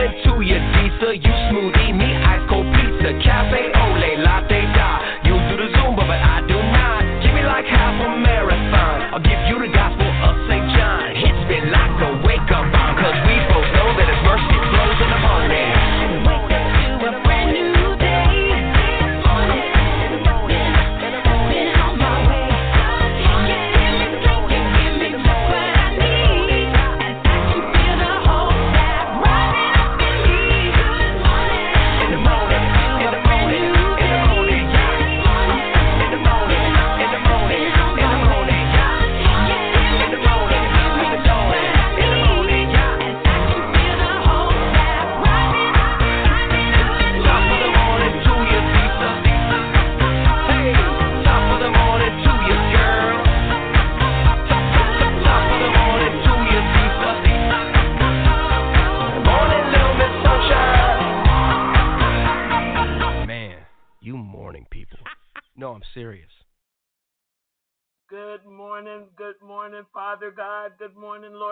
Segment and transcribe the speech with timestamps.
[0.00, 1.16] of the morning to you, Disa.
[1.16, 3.79] You smoothie, me ice cold pizza, cafe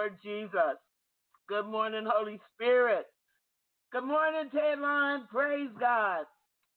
[0.09, 0.79] Lord Jesus.
[1.49, 3.05] Good morning, Holy Spirit.
[3.93, 5.25] Good morning, TED Line.
[5.31, 6.25] Praise God.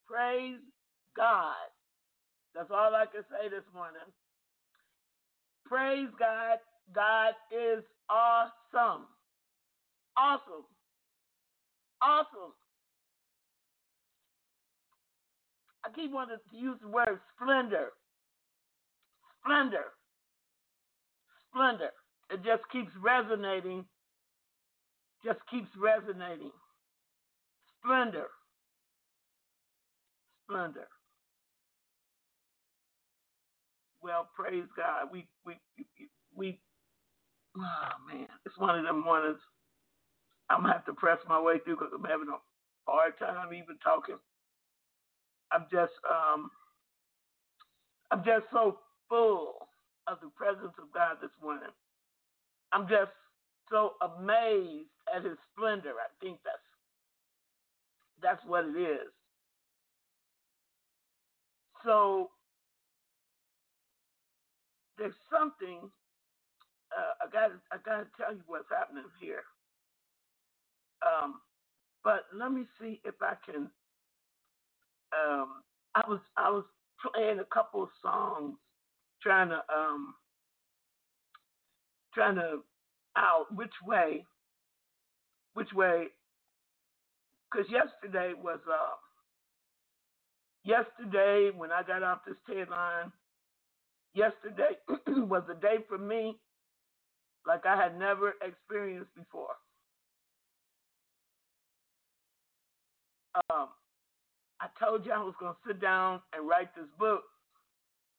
[0.05, 0.59] Praise
[1.15, 1.55] God.
[2.53, 4.01] That's all I can say this morning.
[5.65, 6.57] Praise God.
[6.93, 9.07] God is awesome.
[10.17, 10.65] Awesome.
[12.01, 12.53] Awesome.
[15.85, 17.91] I keep wanting to use the word splendor.
[19.41, 19.85] Splendor.
[21.49, 21.91] Splendor.
[22.33, 23.85] It just keeps resonating.
[25.25, 26.51] Just keeps resonating.
[27.79, 28.27] Splendor.
[30.45, 30.87] Splendor.
[34.03, 35.09] Well, praise God.
[35.11, 35.55] We we
[36.35, 36.59] we,
[37.57, 39.39] oh man, it's one of them mornings.
[40.49, 43.77] I'm gonna have to press my way through because I'm having a hard time even
[43.83, 44.17] talking.
[45.51, 46.51] I'm just um
[48.11, 48.79] I'm just so
[49.09, 49.55] full
[50.07, 51.71] of the presence of God this morning.
[52.73, 53.11] I'm just
[53.69, 55.91] so amazed at his splendor.
[55.91, 56.57] I think that's
[58.21, 59.11] that's what it is.
[61.83, 62.29] So
[64.97, 65.89] there's something
[66.95, 69.43] uh, I got I got to tell you what's happening here.
[71.01, 71.41] Um,
[72.03, 73.69] but let me see if I can.
[75.13, 75.63] Um,
[75.95, 76.63] I was I was
[77.01, 78.57] playing a couple of songs,
[79.21, 80.13] trying to um,
[82.13, 82.59] trying to
[83.17, 84.25] out which way,
[85.53, 86.05] which way.
[87.51, 88.95] Because yesterday was uh,
[90.63, 93.11] yesterday when I got off this TED Line.
[94.13, 94.77] Yesterday
[95.07, 96.37] was a day for me
[97.47, 99.55] like I had never experienced before.
[103.49, 103.69] Um,
[104.59, 107.23] I told you I was going to sit down and write this book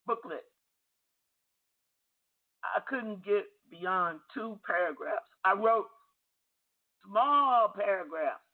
[0.07, 0.45] booklet.
[2.65, 5.27] I couldn't get beyond two paragraphs.
[5.45, 5.89] I wrote
[7.09, 8.45] small paragraphs.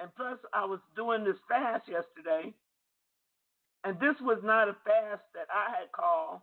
[0.00, 2.54] And plus, I was doing this fast yesterday.
[3.84, 6.40] And this was not a fast that I had called.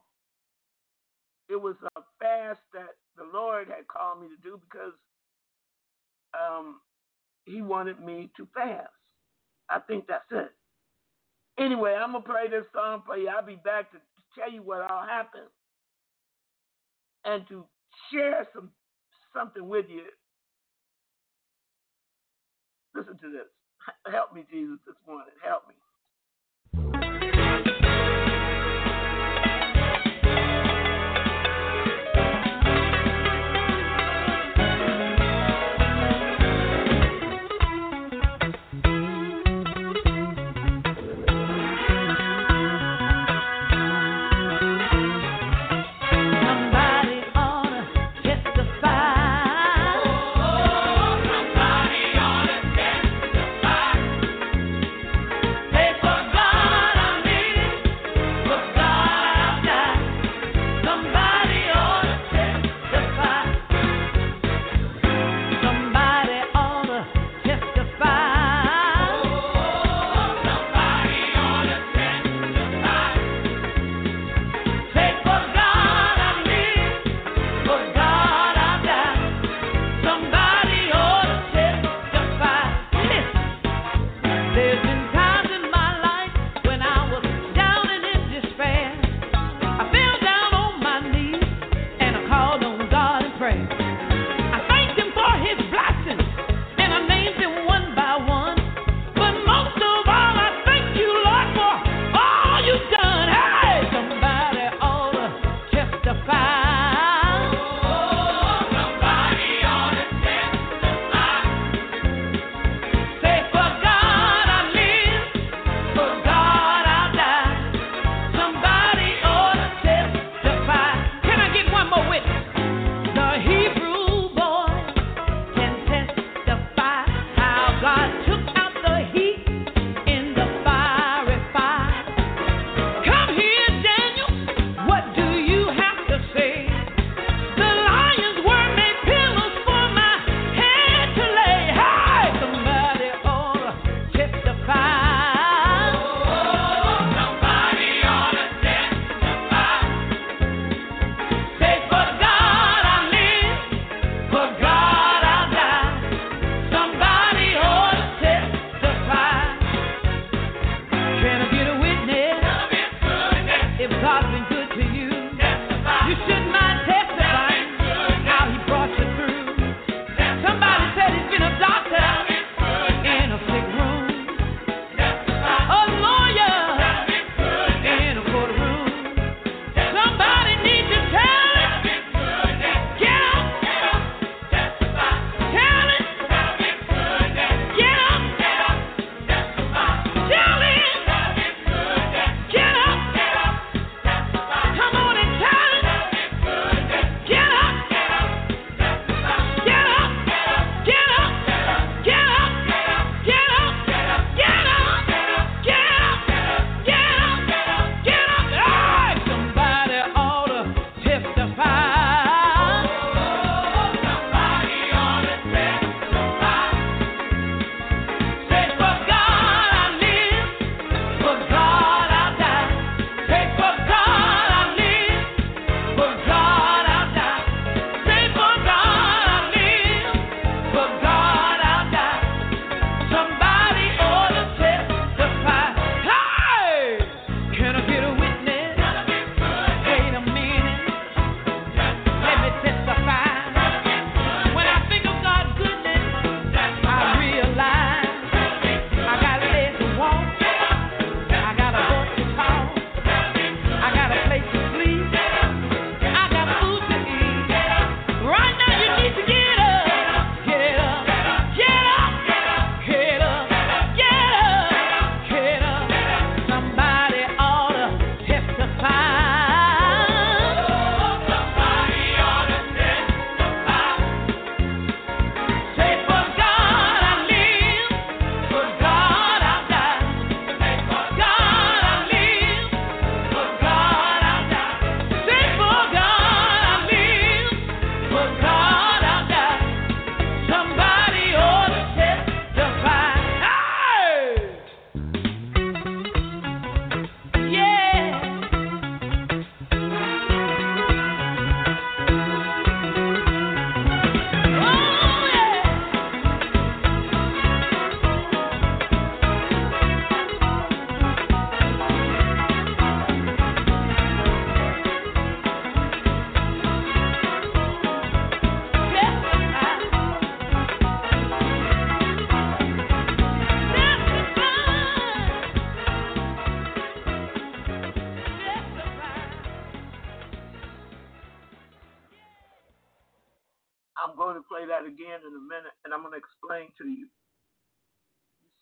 [1.50, 4.94] It was a fast that the Lord had called me to do because
[6.36, 6.82] um,
[7.46, 8.90] He wanted me to fast.
[9.70, 10.52] I think that's it.
[11.60, 13.30] Anyway, I'm gonna play this song for you.
[13.30, 14.00] I'll be back to
[14.38, 15.50] tell you what all happened
[17.26, 17.66] and to
[18.12, 18.70] share some
[19.34, 20.04] something with you.
[22.96, 23.48] Listen to this.
[24.12, 25.34] Help me, Jesus, this morning.
[25.44, 27.11] Help me.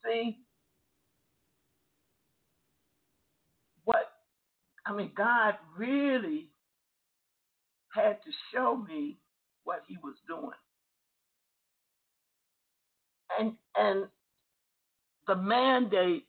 [0.06, 0.39] See,
[3.86, 4.12] what,
[4.86, 6.50] I mean, God really
[7.94, 9.18] had to show me
[9.63, 10.51] what he was doing.
[13.39, 14.08] And, and
[15.27, 16.25] the mandate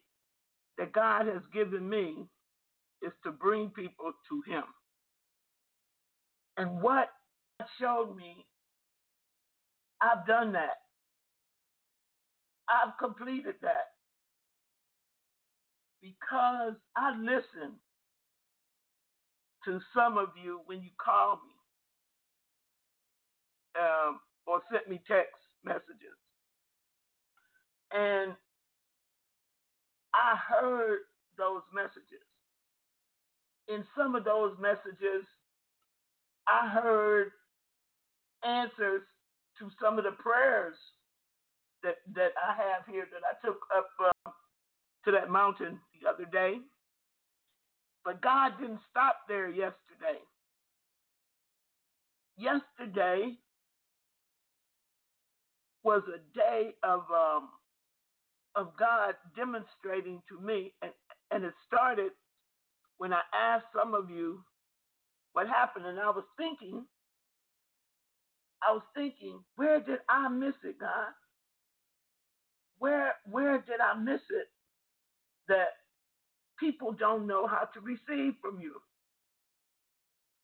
[0.78, 2.26] that God has given me
[3.02, 4.64] is to bring people to him.
[6.56, 7.08] And what
[7.80, 8.46] showed me,
[10.02, 10.78] I've done that.
[12.70, 13.92] I've completed that
[16.02, 17.78] because I listened
[19.64, 21.54] to some of you when you called me
[23.80, 25.34] um, or sent me text
[25.64, 26.16] messages.
[27.92, 28.32] And
[30.14, 31.00] I heard
[31.38, 32.24] those messages.
[33.68, 35.24] In some of those messages,
[36.48, 37.32] I heard
[38.44, 39.02] answers
[39.58, 40.76] to some of the prayers
[41.82, 44.30] that that I have here that I took up uh,
[45.04, 46.58] to that mountain the other day.
[48.04, 50.20] But God didn't stop there yesterday.
[52.38, 53.38] Yesterday
[55.84, 57.50] was a day of um,
[58.56, 60.92] of God demonstrating to me, and
[61.30, 62.12] and it started
[62.98, 64.44] when I asked some of you
[65.32, 66.86] what happened, and I was thinking,
[68.62, 71.12] I was thinking, where did I miss it, God?
[72.80, 74.48] Where where did I miss it
[75.48, 75.68] that
[76.58, 78.80] people don't know how to receive from you?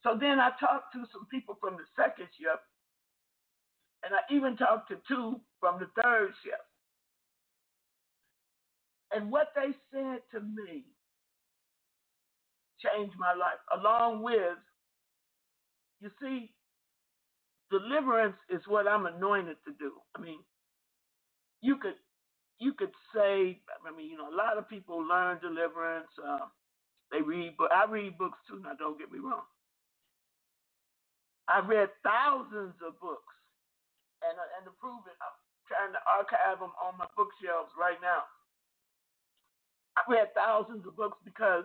[0.02, 2.62] So then I talked to some people from the second shift,
[4.04, 6.62] and I even talked to two from the third shift.
[9.12, 10.84] And what they said to me
[12.80, 14.58] changed my life, along with,
[16.00, 16.52] you see,
[17.70, 19.92] deliverance is what I'm anointed to do.
[20.14, 20.40] I mean,
[21.62, 21.94] you could
[22.58, 26.08] you could say, I mean, you know, a lot of people learn deliverance.
[26.16, 26.48] Uh,
[27.12, 28.60] they read, but I read books too.
[28.62, 29.44] Now, don't get me wrong.
[31.48, 33.34] I read thousands of books,
[34.26, 35.36] and uh, and to prove it, I'm
[35.70, 38.26] trying to archive them on my bookshelves right now.
[39.96, 41.64] I read thousands of books because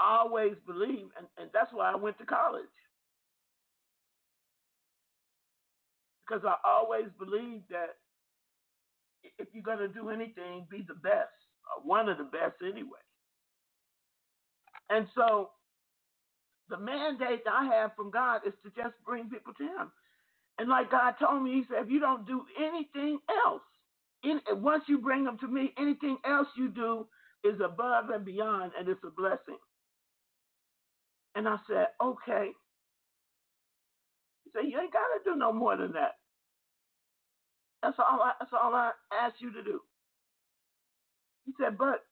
[0.00, 2.72] I always believe, and, and that's why I went to college.
[6.24, 7.96] Because I always believed that
[9.38, 11.32] if you're going to do anything, be the best,
[11.76, 13.04] or one of the best anyway.
[14.90, 15.50] And so
[16.68, 19.92] the mandate I have from God is to just bring people to Him.
[20.58, 23.62] And like God told me, He said, if you don't do anything else,
[24.24, 27.06] in, once you bring them to me, anything else you do
[27.44, 29.58] is above and beyond, and it's a blessing.
[31.34, 32.50] And I said, okay.
[34.44, 36.16] He said, you ain't got to do no more than that.
[37.82, 38.20] That's all.
[38.22, 39.80] I, that's all I ask you to do.
[41.46, 42.04] He said, but,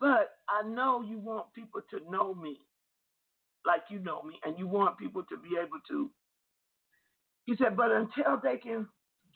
[0.00, 2.58] but I know you want people to know me,
[3.66, 6.10] like you know me, and you want people to be able to.
[7.46, 8.88] He said, but until they can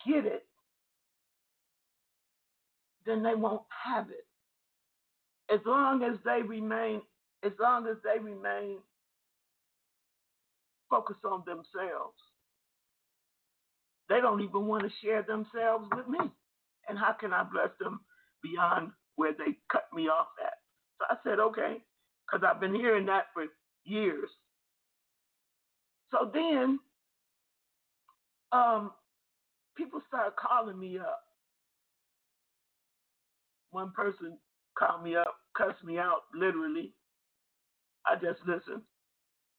[0.06, 0.44] get it,
[3.06, 4.26] then they won't have it.
[5.52, 7.02] As long as they remain,
[7.44, 8.78] as long as they remain
[10.90, 12.18] focused on themselves,
[14.08, 16.18] they don't even want to share themselves with me.
[16.88, 18.00] And how can I bless them
[18.42, 20.54] beyond where they cut me off at?
[20.98, 21.82] So I said, okay,
[22.26, 23.46] because I've been hearing that for
[23.84, 24.28] years.
[26.10, 26.78] So then,
[28.52, 28.92] um,
[29.76, 31.20] people started calling me up
[33.72, 34.38] one person
[34.78, 36.92] called me up, cussed me out, literally.
[38.06, 38.82] I just listened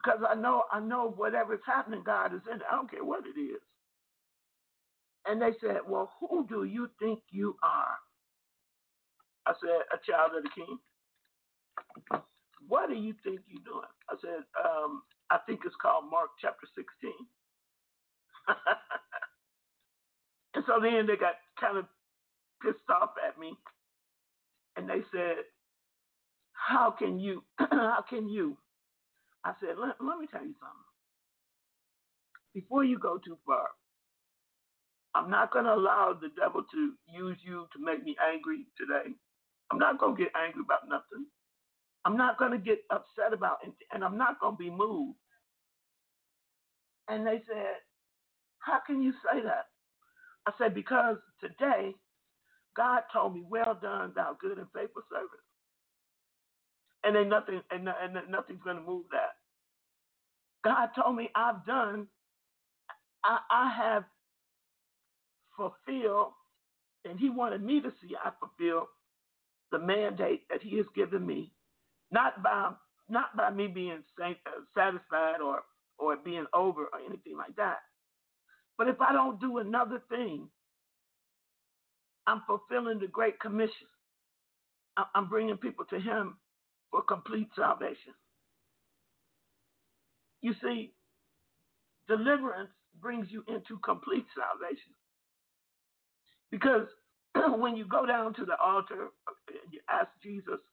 [0.04, 2.64] because I know I know whatever's happening, God is in it.
[2.72, 3.62] I don't care what it is.
[5.28, 7.98] And they said, "Well, who do you think you are?"
[9.46, 10.80] I said, "A child of the King."
[12.68, 13.90] What do you think you're doing?
[14.10, 17.12] I said, um, "I think it's called Mark chapter 16."
[20.56, 21.86] and so then they got kind of
[22.62, 23.58] pissed off at me
[24.76, 25.46] and they said,
[26.54, 27.44] "How can you?
[27.58, 28.58] how can you?"
[29.44, 30.86] I said, let, "Let me tell you something.
[32.54, 33.70] Before you go too far,
[35.16, 39.16] I'm not going to allow the devil to use you to make me angry today.
[39.72, 41.28] I'm not going to get angry about nothing.
[42.06, 45.18] I'm not going to get upset about it, and I'm not going to be moved."
[47.10, 47.78] And they said,
[48.60, 49.68] "How can you say that?"
[50.48, 51.96] I said, "Because today."
[52.76, 55.42] God told me, "Well done, thou good and faithful servant."
[57.04, 59.38] And then nothing, and, and nothing's going to move that.
[60.64, 62.08] God told me, "I've done,
[63.24, 64.06] I, I have
[65.58, 66.34] fulfilled,
[67.06, 68.88] and He wanted me to see I fulfill
[69.72, 71.54] the mandate that He has given me,
[72.12, 72.74] not by
[73.10, 74.34] not by me being uh,
[74.76, 75.64] satisfied or
[76.00, 77.80] or being over or anything like that.
[78.78, 80.50] But if I don't do another thing,
[82.28, 83.88] I'm fulfilling the Great Commission.
[85.16, 86.38] I'm bringing people to Him
[86.92, 88.14] for complete salvation.
[90.42, 90.94] You see,
[92.08, 92.72] deliverance
[93.02, 94.94] brings you into complete salvation.
[96.56, 96.88] Because
[97.60, 99.12] when you go down to the altar
[99.50, 100.64] and you ask Jesus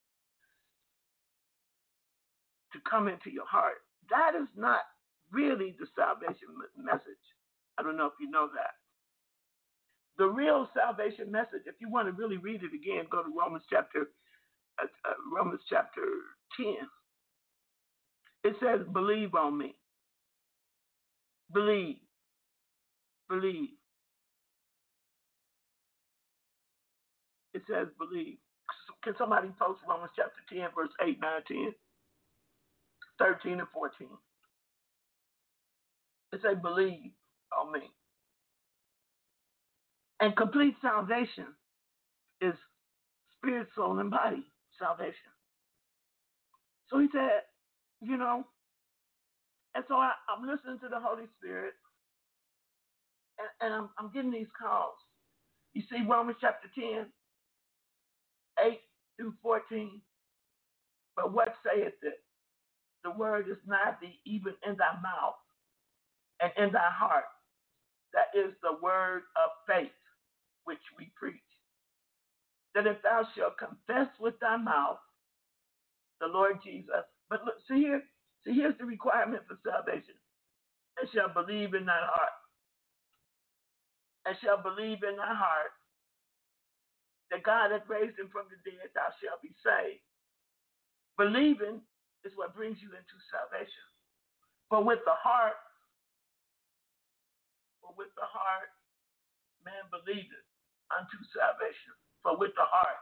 [2.72, 4.82] to come into your heart, that is not
[5.32, 6.48] really the salvation
[6.78, 7.24] message.
[7.78, 8.78] I don't know if you know that.
[10.18, 13.64] The real salvation message, if you want to really read it again, go to Romans
[13.70, 14.10] chapter
[14.82, 16.02] uh, uh, Romans chapter
[16.58, 16.74] 10.
[18.44, 19.76] It says, "Believe on me."
[21.52, 21.98] Believe.
[23.28, 23.70] Believe.
[27.54, 28.38] It says believe.
[29.04, 31.74] Can somebody post Romans chapter 10, verse 8, 9, 10,
[33.18, 34.08] 13, and 14?
[36.32, 37.12] It says believe
[37.58, 37.90] on me.
[40.20, 41.54] And complete salvation
[42.40, 42.54] is
[43.38, 44.44] spirit, soul, and body
[44.78, 45.32] salvation.
[46.90, 47.42] So he said,
[48.02, 48.44] you know,
[49.74, 51.74] and so I, I'm listening to the Holy Spirit,
[53.38, 54.96] and, and I'm, I'm getting these calls.
[55.74, 57.06] You see, Romans chapter 10,
[58.60, 58.80] 8
[59.18, 60.00] through 14.
[61.16, 62.20] But what saith it?
[63.04, 65.36] The word is nigh thee, even in thy mouth
[66.40, 67.24] and in thy heart.
[68.14, 69.92] That is the word of faith
[70.64, 71.36] which we preach.
[72.74, 74.98] That if thou shalt confess with thy mouth
[76.20, 78.02] the Lord Jesus, but look, see here,
[78.46, 80.14] see here's the requirement for salvation.
[81.00, 82.36] And shall believe in thy heart.
[84.26, 85.72] And shall believe in thy heart
[87.32, 90.04] that God hath raised him from the dead, thou shalt be saved.
[91.16, 91.80] Believing
[92.28, 93.88] is what brings you into salvation.
[94.68, 95.56] For with the heart,
[97.80, 98.68] for with the heart,
[99.64, 100.46] man believeth
[100.92, 101.96] unto salvation.
[102.20, 103.00] For with the heart,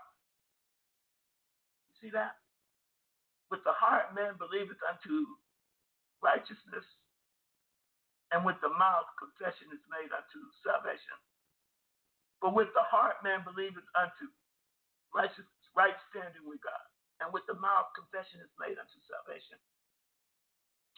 [1.91, 2.39] you see that?
[3.51, 5.27] With the heart, man believeth unto
[6.23, 6.87] righteousness,
[8.31, 11.19] and with the mouth, confession is made unto salvation.
[12.43, 14.25] But with the heart, man believeth unto
[15.15, 16.87] righteousness, right standing with God,
[17.21, 19.61] and with the mouth, confession is made unto salvation.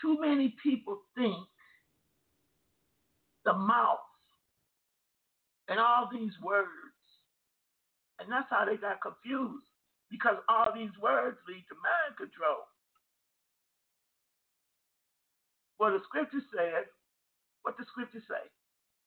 [0.00, 1.46] Too many people think
[3.44, 4.06] the mouth
[5.68, 6.98] and all these words,
[8.20, 9.66] and that's how they got confused
[10.10, 12.68] because all these words lead to mind control.
[15.80, 16.86] Well, the scripture says,
[17.62, 18.44] what the scripture say?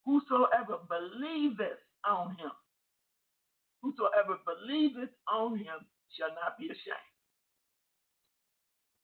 [0.05, 2.53] Whosoever believeth on him,
[3.81, 5.85] whosoever believeth on him
[6.17, 7.13] shall not be ashamed.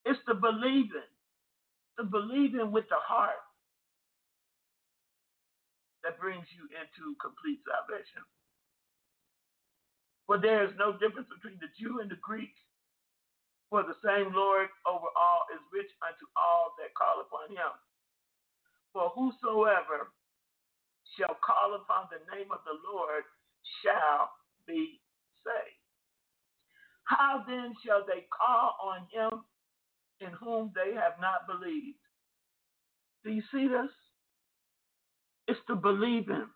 [0.05, 1.09] It's the believing,
[1.97, 3.41] the believing with the heart
[6.03, 8.25] that brings you into complete salvation.
[10.27, 12.53] For there is no difference between the Jew and the Greek,
[13.69, 17.73] for the same Lord over all is rich unto all that call upon him.
[18.93, 20.11] For whosoever
[21.17, 23.23] shall call upon the name of the Lord
[23.83, 24.31] shall
[24.67, 25.01] be
[25.43, 25.81] saved.
[27.03, 29.43] How then shall they call on him
[30.21, 31.99] in whom they have not believed?
[33.23, 33.91] Do you see this?
[35.47, 36.47] It's the believing.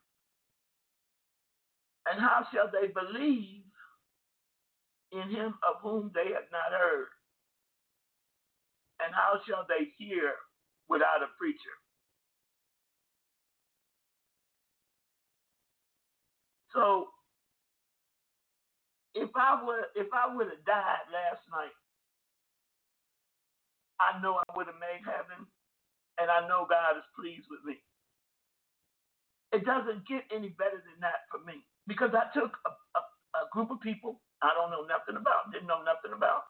[2.08, 3.64] And how shall they believe
[5.12, 7.08] in him of whom they have not heard?
[9.04, 10.34] And how shall they hear
[10.88, 11.76] without a preacher?
[16.76, 17.10] So
[19.16, 21.76] if I would if I would have died last night,
[24.02, 25.48] I know I would have made heaven
[26.20, 27.78] and I know God is pleased with me.
[29.54, 33.02] It doesn't get any better than that for me because I took a, a,
[33.40, 36.44] a group of people I don't know nothing about, didn't know nothing about,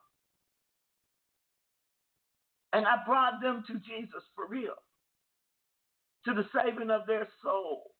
[2.73, 4.75] and I brought them to Jesus for real,
[6.25, 7.94] to the saving of their soul.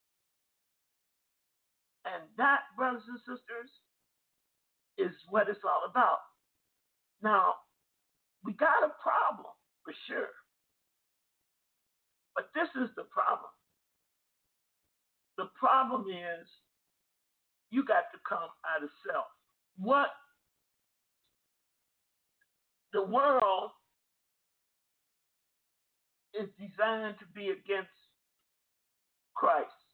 [2.06, 3.70] And that, brothers and sisters,
[4.98, 6.20] is what it's all about.
[7.22, 7.56] Now,
[8.44, 9.52] we got a problem
[9.84, 10.30] for sure.
[12.36, 13.50] But this is the problem.
[15.38, 16.48] The problem is
[17.72, 19.26] you got to come out of self.
[19.78, 20.10] What
[22.94, 23.72] the world
[26.40, 27.92] is designed to be against
[29.36, 29.85] Christ.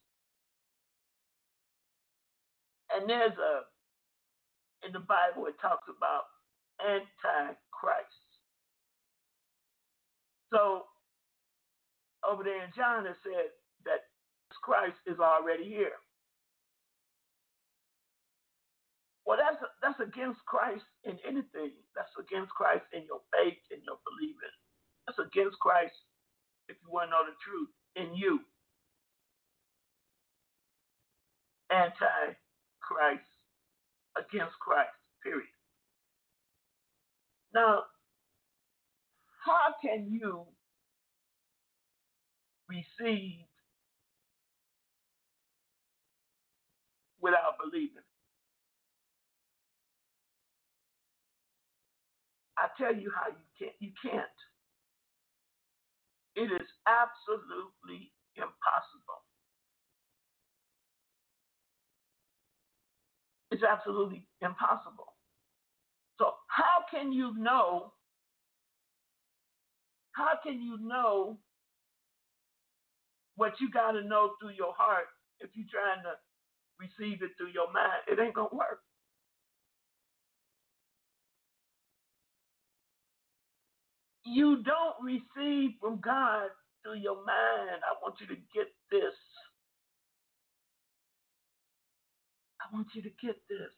[2.94, 3.66] And there's a,
[4.86, 6.24] in the Bible, it talks about
[6.80, 8.20] antichrist.
[10.52, 10.84] So
[12.28, 13.52] over there in John, it said
[13.86, 14.06] that
[14.62, 15.96] Christ is already here.
[19.26, 21.72] Well, that's that's against Christ in anything.
[21.96, 24.56] That's against Christ in your faith, in your believing.
[25.06, 25.96] That's against Christ
[26.68, 28.40] if you want to know the truth in you.
[32.82, 33.22] Anti-Christ,
[34.16, 34.90] against Christ.
[35.22, 35.48] Period.
[37.54, 37.84] Now,
[39.44, 40.44] how can you
[42.68, 43.46] receive
[47.20, 48.02] without believing?
[52.58, 53.76] I tell you how you can't.
[53.80, 54.38] You can't.
[56.36, 59.21] It is absolutely impossible.
[63.52, 65.14] It's absolutely impossible.
[66.18, 67.92] So how can you know?
[70.12, 71.38] How can you know
[73.36, 75.06] what you got to know through your heart
[75.40, 76.14] if you're trying to
[76.80, 78.02] receive it through your mind?
[78.08, 78.80] It ain't gonna work.
[84.24, 86.50] You don't receive from God
[86.84, 87.82] through your mind.
[87.84, 89.14] I want you to get this.
[92.72, 93.72] Want you to get this.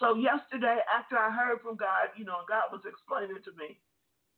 [0.00, 3.80] So yesterday, after I heard from God, you know, God was explaining to me.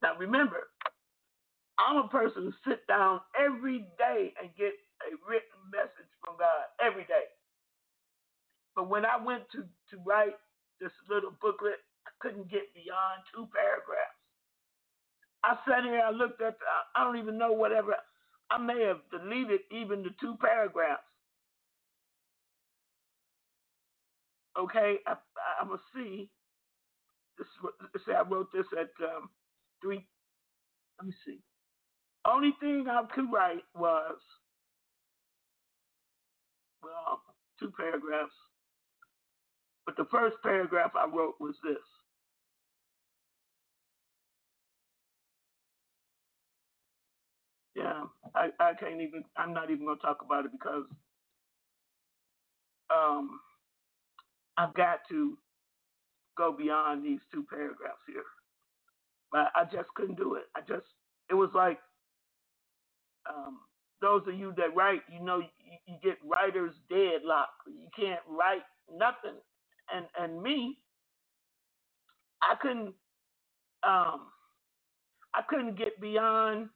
[0.02, 0.68] Now remember,
[1.78, 4.74] I'm a person who sit down every day and get
[5.06, 7.28] a written message from God every day.
[8.76, 10.36] But when I went to to write
[10.80, 14.18] this little booklet, I couldn't get beyond two paragraphs.
[15.44, 16.58] I sat here, I looked at,
[16.96, 17.96] I don't even know whatever.
[18.50, 21.07] I may have deleted even the two paragraphs.
[24.58, 25.16] Okay, I,
[25.60, 26.30] I'm gonna see.
[27.38, 27.74] This is what-
[28.06, 29.30] say I wrote this at um,
[29.82, 30.06] three.
[30.98, 31.40] Let me see.
[32.26, 34.18] Only thing I could write was
[36.82, 37.22] well,
[37.60, 38.32] two paragraphs.
[39.86, 41.78] But the first paragraph I wrote was this.
[47.76, 50.84] Yeah, I, I can't even I'm not even gonna talk about it because
[52.94, 53.40] um
[54.58, 55.38] I've got to
[56.38, 58.24] go beyond these two paragraphs here.
[59.32, 60.44] But I just couldn't do it.
[60.56, 60.86] I just
[61.30, 61.78] it was like
[63.28, 63.60] um
[64.02, 65.48] those of you that write, you know, you,
[65.86, 67.50] you get writer's deadlock.
[67.66, 69.38] You can't write nothing.
[69.94, 70.78] And and me,
[72.42, 72.94] I couldn't
[73.84, 74.28] um
[75.34, 76.70] I couldn't get beyond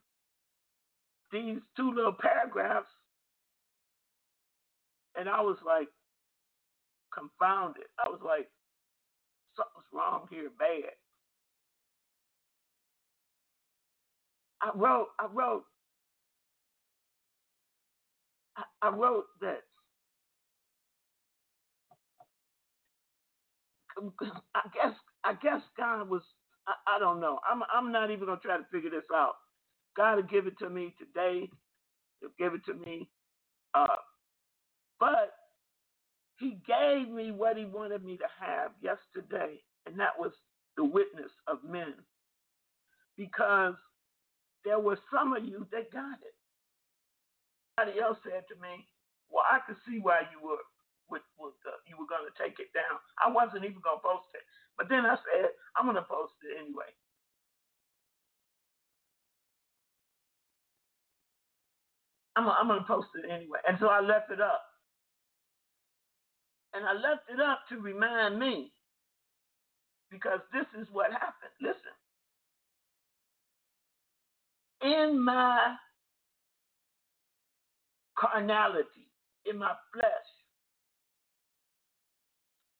[1.31, 2.89] these two little paragraphs
[5.17, 5.89] and I was like
[7.17, 7.85] confounded.
[7.99, 8.49] I was like,
[9.57, 10.91] something's wrong here bad.
[14.61, 15.65] I wrote I wrote
[18.57, 19.61] I, I wrote that
[24.55, 26.23] I guess I guess God was
[26.67, 27.39] I, I don't know.
[27.49, 29.35] I'm I'm not even gonna try to figure this out.
[29.97, 31.49] God will give it to me today.
[32.21, 33.09] He'll give it to me.
[33.75, 33.97] Uh,
[34.99, 35.33] but
[36.43, 40.33] he gave me what he wanted me to have yesterday, and that was
[40.75, 41.95] the witness of men.
[43.15, 43.75] Because
[44.65, 46.35] there were some of you that got it.
[47.79, 48.87] Somebody else said to me,
[49.31, 50.61] "Well, I could see why you were
[51.09, 52.99] with, with uh, you were going to take it down.
[53.23, 54.43] I wasn't even going to post it,
[54.77, 56.91] but then I said I'm going to post it anyway."
[62.35, 64.63] I'm, I'm going to post it anyway, and so I left it up,
[66.73, 68.71] and I left it up to remind me
[70.09, 71.53] because this is what happened.
[71.61, 71.95] Listen,
[74.81, 75.75] in my
[78.17, 79.09] carnality,
[79.45, 80.29] in my flesh,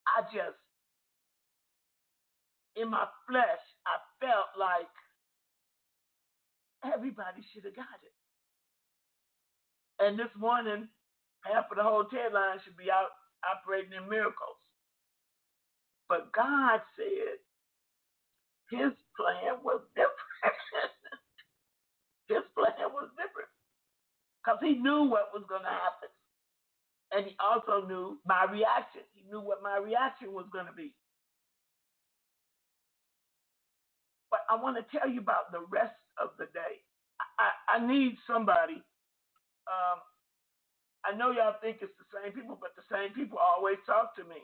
[0.08, 0.58] I just,
[2.76, 4.90] in my flesh, I felt like
[6.94, 8.14] everybody should have got it.
[10.06, 10.88] And this morning,
[11.42, 13.10] half of the hotel line should be out
[13.48, 14.58] operating in miracles.
[16.10, 17.40] But God said
[18.72, 20.58] his plan was different.
[22.32, 23.50] his plan was different.
[24.44, 26.12] Because he knew what was going to happen.
[27.14, 29.04] And he also knew my reaction.
[29.14, 30.94] He knew what my reaction was going to be.
[34.32, 36.82] But I want to tell you about the rest of the day.
[37.40, 38.84] I, I need somebody.
[39.68, 40.00] Um,
[41.06, 44.24] I know y'all think it's the same people, but the same people always talk to
[44.24, 44.40] me.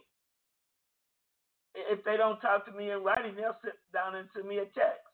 [1.75, 4.65] If they don't talk to me in writing, they'll sit down and send me a
[4.65, 5.07] text.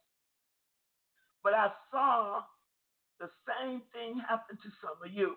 [1.43, 2.41] But I saw
[3.19, 5.35] the same thing happen to some of you.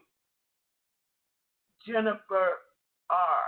[1.87, 2.59] Jennifer
[3.11, 3.45] R.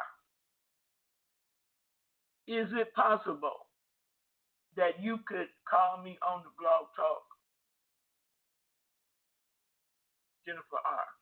[2.47, 3.69] Is it possible
[4.77, 7.23] that you could call me on the blog talk?
[10.47, 11.20] Jennifer R.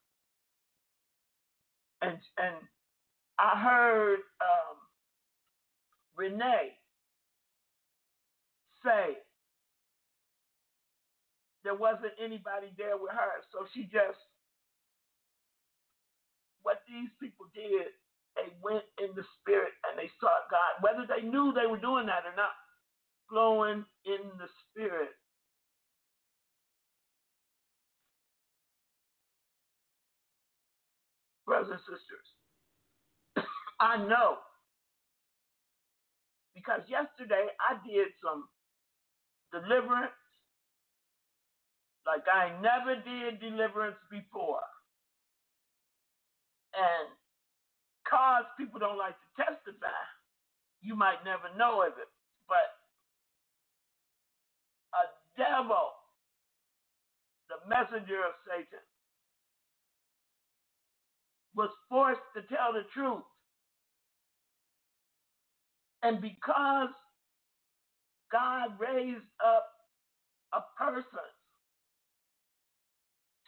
[2.02, 2.56] And and
[3.38, 4.76] I heard um,
[6.16, 6.74] Renee
[8.84, 9.18] say
[11.64, 14.18] there wasn't anybody there with her, so she just
[16.62, 17.92] what these people did,
[18.36, 22.06] they went in the spirit and they sought God, whether they knew they were doing
[22.06, 22.54] that or not,
[23.30, 25.10] flowing in the spirit.
[31.48, 32.28] Brothers and sisters,
[33.80, 34.36] I know
[36.54, 38.44] because yesterday I did some
[39.52, 40.12] deliverance
[42.08, 44.64] like I never did deliverance before.
[46.72, 47.12] And
[48.08, 50.00] cause people don't like to testify,
[50.80, 52.08] you might never know of it.
[52.48, 52.72] But
[54.96, 55.04] a
[55.36, 55.92] devil,
[57.52, 58.80] the messenger of Satan,
[61.58, 63.24] was forced to tell the truth.
[66.04, 66.90] And because
[68.32, 69.66] God raised up
[70.54, 71.28] a person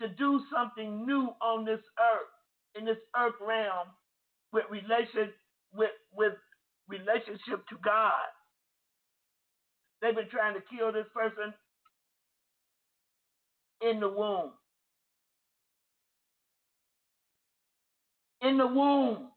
[0.00, 3.88] to do something new on this earth, in this earth realm,
[4.52, 5.32] with relation
[5.74, 6.34] with with
[6.88, 8.28] relationship to God.
[10.02, 11.54] They've been trying to kill this person
[13.82, 14.52] in the womb.
[18.42, 19.30] In the womb.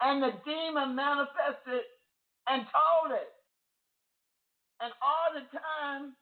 [0.00, 1.86] And the demon manifested
[2.48, 3.30] and told it.
[4.82, 6.14] And all the time,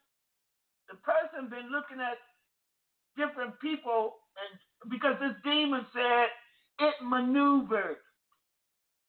[0.89, 2.17] the person been looking at
[3.17, 6.29] different people, and because this demon said
[6.79, 7.99] it maneuvered,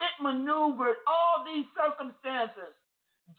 [0.00, 2.74] it maneuvered all these circumstances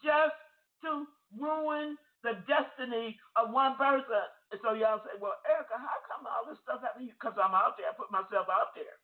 [0.03, 0.37] just
[0.85, 4.23] to ruin the destiny of one person.
[4.51, 7.11] And so y'all say, well, Erica, how come all this stuff happened?
[7.11, 7.91] Because I'm out there.
[7.91, 8.95] I put myself out there.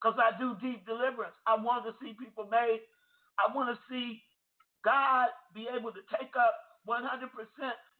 [0.00, 1.36] Because I do deep deliverance.
[1.48, 2.82] I want to see people made.
[3.40, 4.22] I want to see
[4.84, 6.54] God be able to take up
[6.88, 7.02] 100%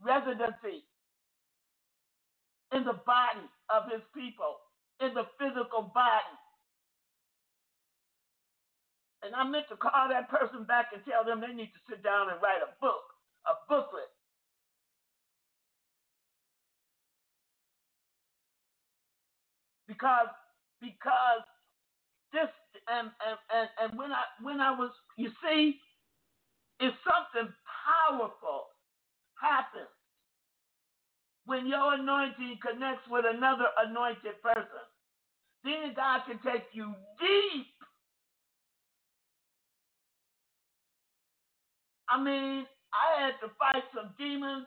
[0.02, 0.84] residency
[2.74, 4.58] in the body of his people,
[5.00, 6.36] in the physical body.
[9.24, 12.02] And I meant to call that person back and tell them they need to sit
[12.04, 13.04] down and write a book,
[13.48, 14.10] a booklet.
[19.88, 20.28] Because
[20.80, 21.42] because
[22.32, 22.50] this
[22.88, 25.80] and and, and, and when I when I was you see,
[26.80, 28.66] if something powerful
[29.40, 29.88] happens
[31.46, 34.82] when your anointing connects with another anointed person,
[35.64, 37.66] then God can take you deep.
[42.10, 44.66] I mean, I had to fight some demons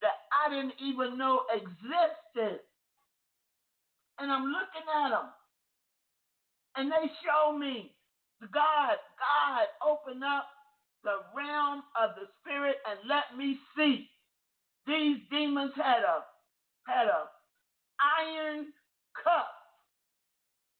[0.00, 2.60] that I didn't even know existed.
[4.18, 5.28] And I'm looking at them.
[6.76, 7.92] And they show me
[8.52, 10.46] God, God, open up
[11.04, 14.08] the realm of the spirit and let me see.
[14.86, 16.24] These demons had a
[16.88, 17.28] had a
[18.00, 18.72] iron
[19.16, 19.50] cup,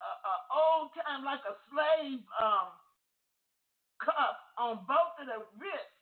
[0.03, 2.69] a, a old time like a slave um,
[4.03, 5.99] cup on both of the wrists,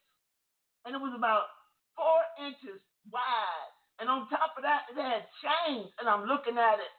[0.87, 1.49] and it was about
[1.97, 2.81] four inches
[3.13, 3.73] wide.
[4.01, 6.95] And on top of that, it had chains, and I'm looking at it.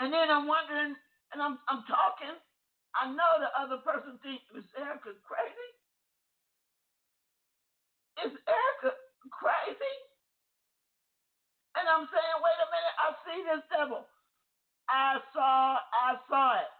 [0.00, 0.96] And then I'm wondering,
[1.32, 2.34] and I'm I'm talking.
[2.96, 5.70] I know the other person thinks, is Erica crazy?
[8.26, 8.96] Is Erica
[9.32, 9.96] crazy?
[11.78, 14.02] And I'm saying, wait a minute, I see this devil.
[14.90, 16.72] I saw, I saw it.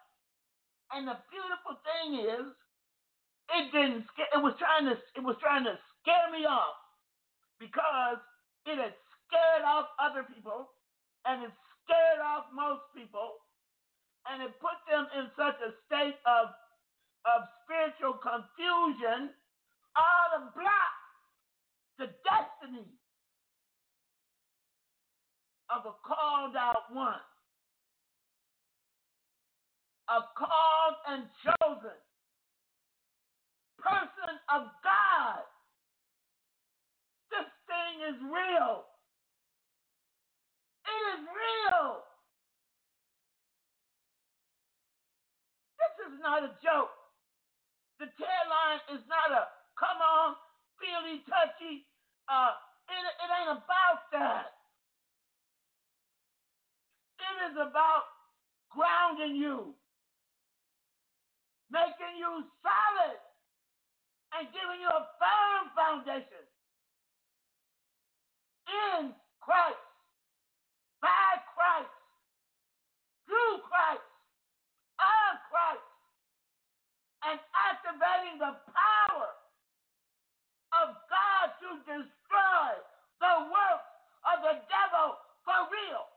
[0.92, 2.46] And the beautiful thing is,
[3.52, 6.76] it didn't scare, it was trying to it was trying to scare me off
[7.60, 8.18] because
[8.66, 8.94] it had
[9.26, 10.70] scared off other people
[11.26, 11.52] and it
[11.84, 13.40] scared off most people
[14.28, 16.48] and it put them in such a state of
[17.24, 19.32] of spiritual confusion
[19.96, 20.96] all to block
[21.98, 22.86] the destiny
[25.70, 27.24] of a called out one,
[30.08, 31.98] a called and chosen
[33.78, 35.44] person of God.
[37.30, 38.84] This thing is real.
[40.84, 42.04] It is real.
[45.80, 46.92] This is not a joke.
[48.00, 50.34] The line is not a come on,
[50.78, 51.86] feely, touchy.
[52.28, 52.52] Uh,
[52.88, 54.54] it, it ain't about that.
[57.20, 58.04] It is about
[58.70, 59.74] grounding you,
[61.70, 63.18] making you solid,
[64.36, 66.44] and giving you a firm foundation
[68.68, 69.93] in Christ,
[71.04, 71.92] by Christ,
[73.28, 74.08] through Christ,
[74.96, 75.88] of Christ,
[77.28, 79.28] and activating the power
[80.80, 82.68] of God to destroy
[83.20, 83.90] the works
[84.32, 86.08] of the devil for real.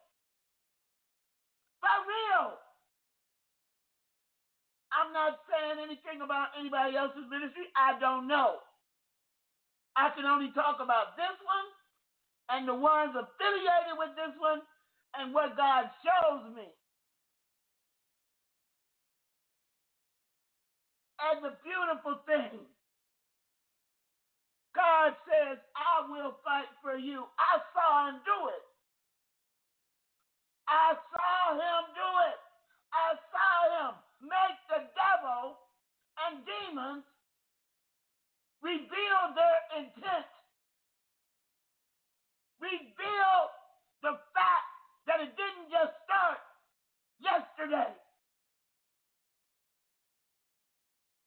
[1.84, 2.56] For real.
[4.95, 7.67] I'm not saying anything about anybody else's ministry.
[7.76, 8.63] I don't know.
[10.00, 11.67] I can only talk about this one
[12.50, 14.63] and the ones affiliated with this one
[15.19, 16.67] and what God shows me.
[21.21, 22.65] As the beautiful thing,
[24.75, 27.25] God says, I will fight for you.
[27.39, 28.65] I saw him do it.
[30.69, 32.39] I saw him do it.
[32.93, 35.58] I saw him make the devil
[36.27, 37.06] and demons
[38.63, 40.27] reveal their intent.
[42.62, 43.38] Reveal
[44.03, 44.66] the fact
[45.08, 46.39] that it didn't just start
[47.24, 47.91] yesterday.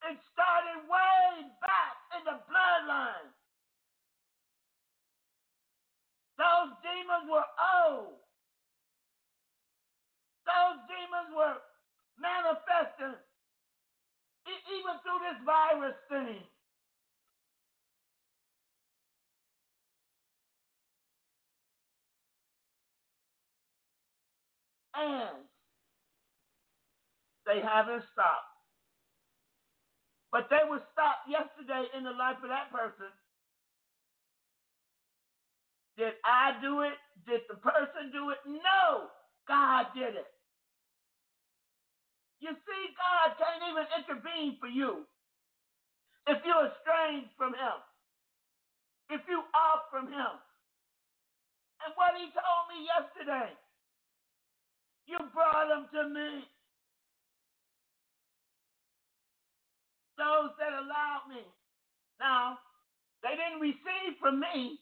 [0.05, 3.33] It started way back in the bloodline.
[6.37, 7.49] Those demons were
[7.85, 8.17] old.
[10.49, 11.57] Those demons were
[12.21, 13.17] manifesting
[14.49, 16.43] even through this virus thing.
[24.97, 25.45] And
[27.47, 28.51] they haven't stopped.
[30.33, 33.11] But they were stopped yesterday in the life of that person.
[35.99, 36.97] Did I do it?
[37.27, 38.39] Did the person do it?
[38.47, 39.11] No,
[39.49, 40.31] God did it.
[42.41, 45.05] You see, God can't even intervene for you
[46.29, 47.79] if you're estranged from Him,
[49.11, 50.35] if you off from Him.
[51.85, 53.53] And what He told me yesterday,
[55.11, 56.47] you brought them to me.
[60.17, 61.43] Those that allowed me.
[62.21, 62.59] Now,
[63.23, 64.79] they didn't receive from me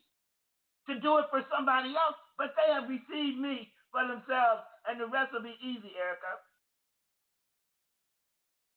[0.89, 5.07] to do it for somebody else, but they have received me for themselves, and the
[5.07, 6.33] rest will be easy, Erica.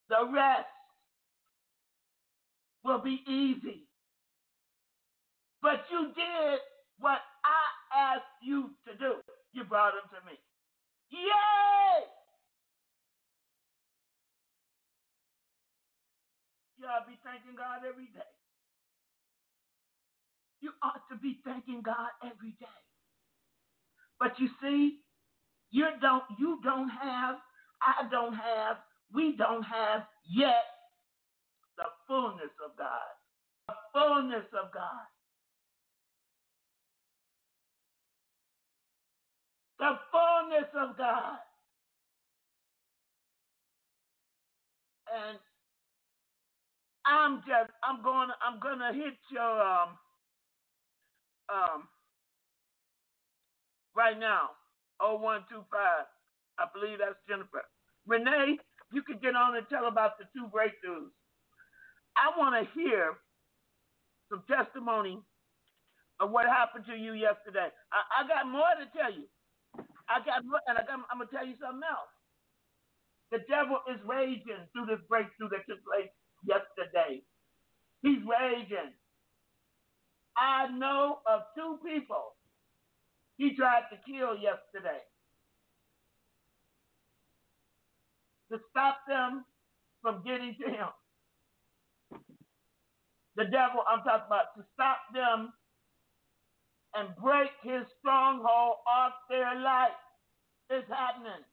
[0.09, 0.69] The rest
[2.83, 3.87] will be easy.
[5.61, 6.59] But you did
[6.99, 9.21] what I asked you to do.
[9.53, 10.37] You brought them to me.
[11.11, 12.05] Yay!
[16.77, 18.31] You ought to be thanking God every day.
[20.61, 22.79] You ought to be thanking God every day.
[24.19, 24.99] But you see,
[25.71, 27.37] you don't you don't have,
[27.81, 28.77] I don't have,
[29.13, 30.65] we don't have yet
[31.77, 33.11] the fullness of God.
[33.67, 35.10] The fullness of God.
[39.81, 41.39] The fullness of God.
[45.11, 45.39] And
[47.05, 49.89] I'm just I'm going I'm gonna hit your um
[51.49, 51.89] um
[53.95, 54.51] right now.
[55.01, 55.65] 0125.
[56.59, 57.63] I believe that's Jennifer.
[58.07, 58.57] Renee,
[58.93, 61.11] you can get on and tell about the two breakthroughs.
[62.17, 63.13] I want to hear
[64.29, 65.19] some testimony
[66.19, 67.69] of what happened to you yesterday.
[67.93, 69.25] I, I got more to tell you.
[70.11, 72.11] I got and I got, I'm gonna tell you something else.
[73.31, 76.11] The devil is raging through this breakthrough that took place
[76.43, 77.23] yesterday.
[78.03, 78.91] He's raging.
[80.35, 82.35] I know of two people
[83.37, 84.99] he tried to kill yesterday
[88.51, 89.45] to stop them
[90.01, 90.89] from getting to him.
[93.37, 95.53] The devil, I'm talking about, to stop them
[96.95, 99.91] and break his stronghold off their life.
[100.69, 101.43] It's happening.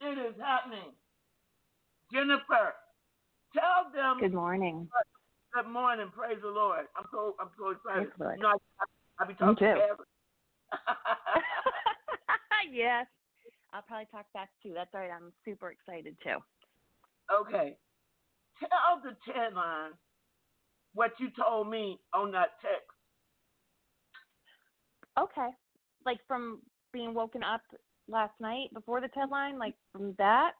[0.00, 0.92] It is happening.
[2.12, 2.74] Jennifer,
[3.54, 4.18] tell them.
[4.20, 4.88] Good morning.
[5.54, 6.08] Good morning.
[6.14, 6.86] Praise the Lord.
[6.96, 8.08] I'm so I'm so excited.
[8.18, 10.06] The You know, I, I be talking forever.
[12.72, 13.06] yes.
[13.72, 14.72] I'll probably talk back too.
[14.74, 15.10] That's all right.
[15.14, 16.38] I'm super excited too.
[17.32, 17.76] okay.
[18.60, 19.92] Tell the TED Line
[20.94, 22.91] what you told me on that text
[25.18, 25.48] okay.
[26.04, 26.60] Like from
[26.92, 27.62] being woken up
[28.08, 30.52] last night before the deadline, like from that.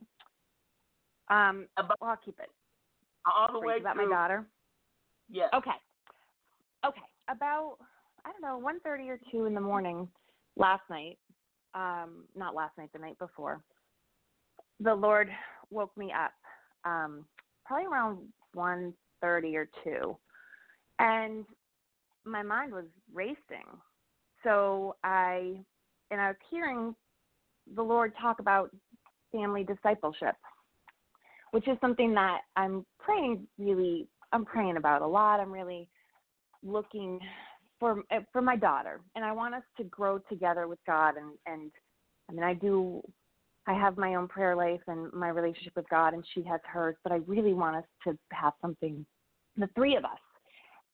[1.29, 2.51] Um, About well, I'll keep it
[3.27, 4.09] all the way about through.
[4.09, 4.47] my daughter.
[5.31, 5.51] Yes.
[5.55, 5.71] Okay.
[6.85, 7.01] Okay.
[7.29, 7.77] About
[8.25, 10.09] I don't know, one thirty or two in the morning
[10.57, 11.19] last night.
[11.75, 13.63] Um, not last night, the night before.
[14.81, 15.29] The Lord
[15.71, 16.33] woke me up.
[16.85, 17.25] Um,
[17.65, 18.19] probably around
[18.55, 20.17] one thirty or two.
[20.99, 21.45] And
[22.25, 23.67] my mind was racing.
[24.45, 25.57] So I
[26.11, 26.95] and I was hearing
[27.75, 28.71] the Lord talk about
[29.31, 30.35] family discipleship,
[31.53, 35.41] which is something that I'm praying really I'm praying about a lot.
[35.41, 35.89] I'm really
[36.63, 37.21] looking
[37.79, 41.15] for uh, for my daughter, and I want us to grow together with God.
[41.17, 41.71] And and
[42.29, 43.03] I mean, I do.
[43.67, 46.97] I have my own prayer life and my relationship with God, and she has hers.
[47.05, 49.07] But I really want us to have something,
[49.57, 50.19] the three of us.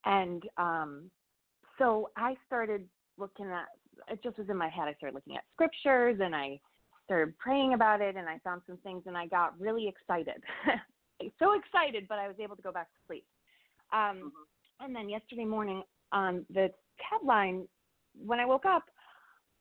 [0.04, 1.10] And um,
[1.78, 2.86] so I started
[3.18, 3.66] looking at.
[4.10, 4.88] It just was in my head.
[4.88, 6.60] I started looking at scriptures, and I
[7.04, 10.42] started praying about it, and I found some things, and I got really excited.
[11.38, 13.24] so excited, but I was able to go back to sleep.
[13.92, 14.32] Um,
[14.80, 17.66] and then yesterday morning on the TED Line,
[18.24, 18.84] when I woke up,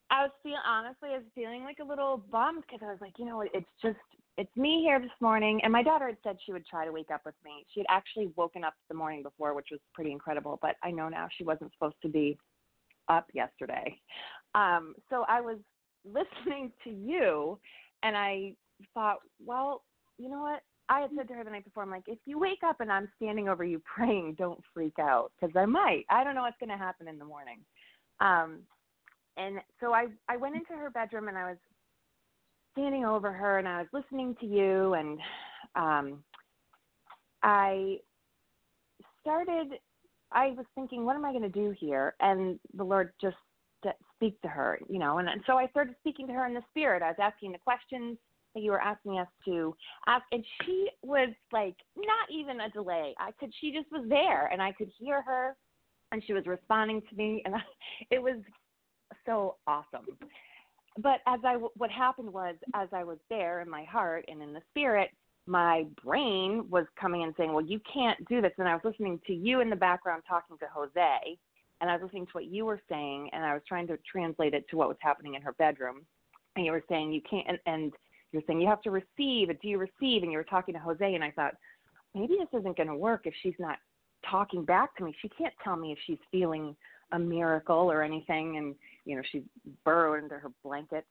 [0.10, 3.14] I was feel honestly, I was feeling like a little bummed because I was like,
[3.18, 3.98] you know, it's just
[4.38, 7.10] it's me here this morning, and my daughter had said she would try to wake
[7.12, 7.66] up with me.
[7.74, 10.60] She had actually woken up the morning before, which was pretty incredible.
[10.62, 12.38] But I know now she wasn't supposed to be
[13.10, 14.00] up yesterday.
[14.56, 15.58] Um, so I was
[16.06, 17.60] listening to you,
[18.04, 18.54] and I
[18.94, 19.84] thought, well,
[20.18, 20.62] you know what?
[20.90, 22.92] I had said to her the night before, I'm like, if you wake up and
[22.92, 26.06] I'm standing over you praying, don't freak out because I might.
[26.10, 27.60] I don't know what's going to happen in the morning.
[28.20, 28.60] Um,
[29.36, 31.58] and so I I went into her bedroom and I was
[32.72, 35.20] standing over her and I was listening to you and
[35.76, 36.24] um,
[37.44, 37.98] I
[39.22, 39.80] started.
[40.32, 42.16] I was thinking, what am I going to do here?
[42.20, 43.38] And the Lord just
[44.16, 45.20] speak to her, you know.
[45.20, 47.02] And, and so I started speaking to her in the spirit.
[47.02, 48.18] I was asking the questions
[48.56, 49.76] that you were asking us to
[50.08, 53.14] ask, and she was like, not even a delay.
[53.20, 55.56] I could, she just was there, and I could hear her,
[56.12, 57.62] and she was responding to me, and I,
[58.12, 58.38] it was
[59.26, 60.18] so awesome.
[60.98, 64.54] But as I, what happened was, as I was there in my heart and in
[64.54, 65.12] the spirit,
[65.48, 69.20] my brain was coming and saying, "Well, you can't do this." And I was listening
[69.28, 71.38] to you in the background talking to Jose,
[71.82, 74.54] and I was listening to what you were saying, and I was trying to translate
[74.54, 76.06] it to what was happening in her bedroom.
[76.56, 77.94] And you were saying you can't, and, and
[78.32, 79.48] you're saying you have to receive.
[79.48, 80.24] Do you receive?
[80.24, 81.54] And you were talking to Jose, and I thought
[82.14, 83.78] maybe this isn't going to work if she's not
[84.30, 85.16] talking back to me.
[85.22, 86.76] She can't tell me if she's feeling
[87.12, 88.76] a miracle or anything, and
[89.06, 89.44] you know she's
[89.86, 91.08] burrowed into her blankets.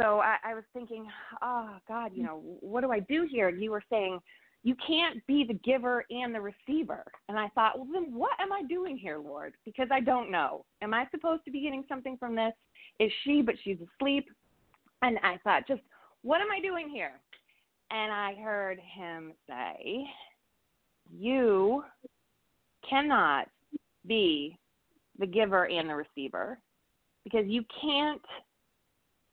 [0.00, 1.06] So I, I was thinking,
[1.42, 3.48] oh God, you know, what do I do here?
[3.48, 4.20] And you were saying
[4.64, 7.04] you can't be the giver and the receiver.
[7.28, 9.54] And I thought, well, then what am I doing here, Lord?
[9.64, 10.64] Because I don't know.
[10.82, 12.52] Am I supposed to be getting something from this?
[12.98, 14.26] Is she, but she's asleep?
[15.02, 15.82] And I thought, just
[16.22, 17.12] what am I doing here?
[17.90, 20.06] And I heard him say,
[21.14, 21.84] you
[22.88, 23.48] cannot
[24.06, 24.58] be
[25.18, 26.58] the giver and the receiver
[27.22, 28.22] because you can't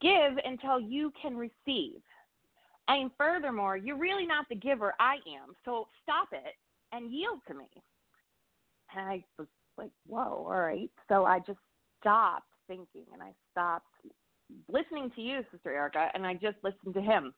[0.02, 2.02] give until you can receive.
[2.88, 5.56] And furthermore, you're really not the giver, I am.
[5.64, 6.56] So stop it
[6.92, 7.66] and yield to me.
[8.96, 9.48] And I was
[9.78, 10.90] like, whoa, all right.
[11.08, 11.60] So I just
[12.00, 13.86] stopped thinking and I stopped
[14.68, 17.34] listening to you, Sister Erica, and I just listened to him.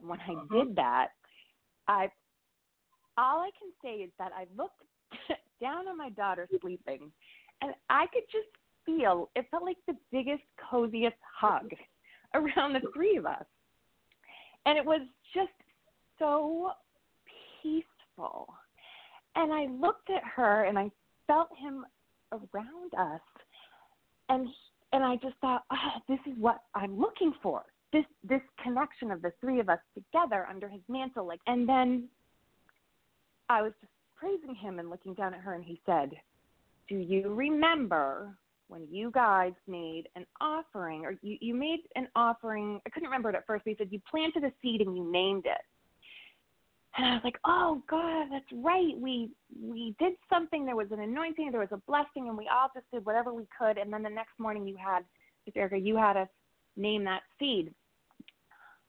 [0.00, 0.64] And when I uh-huh.
[0.64, 1.08] did that,
[1.88, 2.10] I
[3.18, 4.82] all I can say is that I looked
[5.60, 7.10] down on my daughter sleeping
[7.62, 8.48] and I could just
[8.84, 11.70] feel it felt like the biggest, coziest hug
[12.34, 13.44] around the three of us.
[14.64, 15.00] And it was
[15.34, 15.48] just
[16.18, 16.70] so
[17.62, 18.48] peaceful.
[19.34, 20.90] And I looked at her and I
[21.26, 21.84] felt him
[22.32, 23.20] around us.
[24.28, 24.48] And
[24.92, 27.64] and I just thought, oh, this is what I'm looking for.
[27.92, 31.26] This this connection of the three of us together under his mantle.
[31.26, 32.08] Like and then
[33.48, 36.10] I was just praising him and looking down at her and he said,
[36.88, 38.36] Do you remember
[38.68, 42.80] when you guys made an offering, or you, you made an offering.
[42.86, 45.10] I couldn't remember it at first, but he said you planted a seed and you
[45.10, 45.60] named it.
[46.96, 48.94] And I was like, oh God, that's right.
[48.98, 49.30] We
[49.62, 50.64] we did something.
[50.64, 51.50] There was an anointing.
[51.50, 53.78] There was a blessing, and we all just did whatever we could.
[53.78, 55.04] And then the next morning, you had,
[55.54, 56.28] Erica, you had us
[56.76, 57.72] name that seed.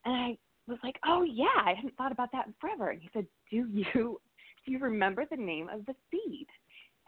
[0.05, 2.89] And I was like, oh yeah, I hadn't thought about that in forever.
[2.91, 4.19] And he said, do you
[4.65, 6.47] do you remember the name of the seed?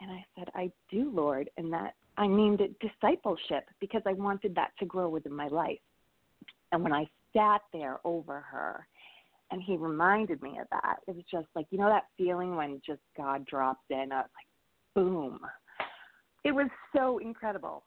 [0.00, 1.50] And I said, I do, Lord.
[1.56, 5.78] And that I named it discipleship because I wanted that to grow within my life.
[6.72, 8.86] And when I sat there over her
[9.50, 12.80] and he reminded me of that, it was just like, you know, that feeling when
[12.86, 15.40] just God drops in, I was like, boom.
[16.44, 17.84] It was so incredible.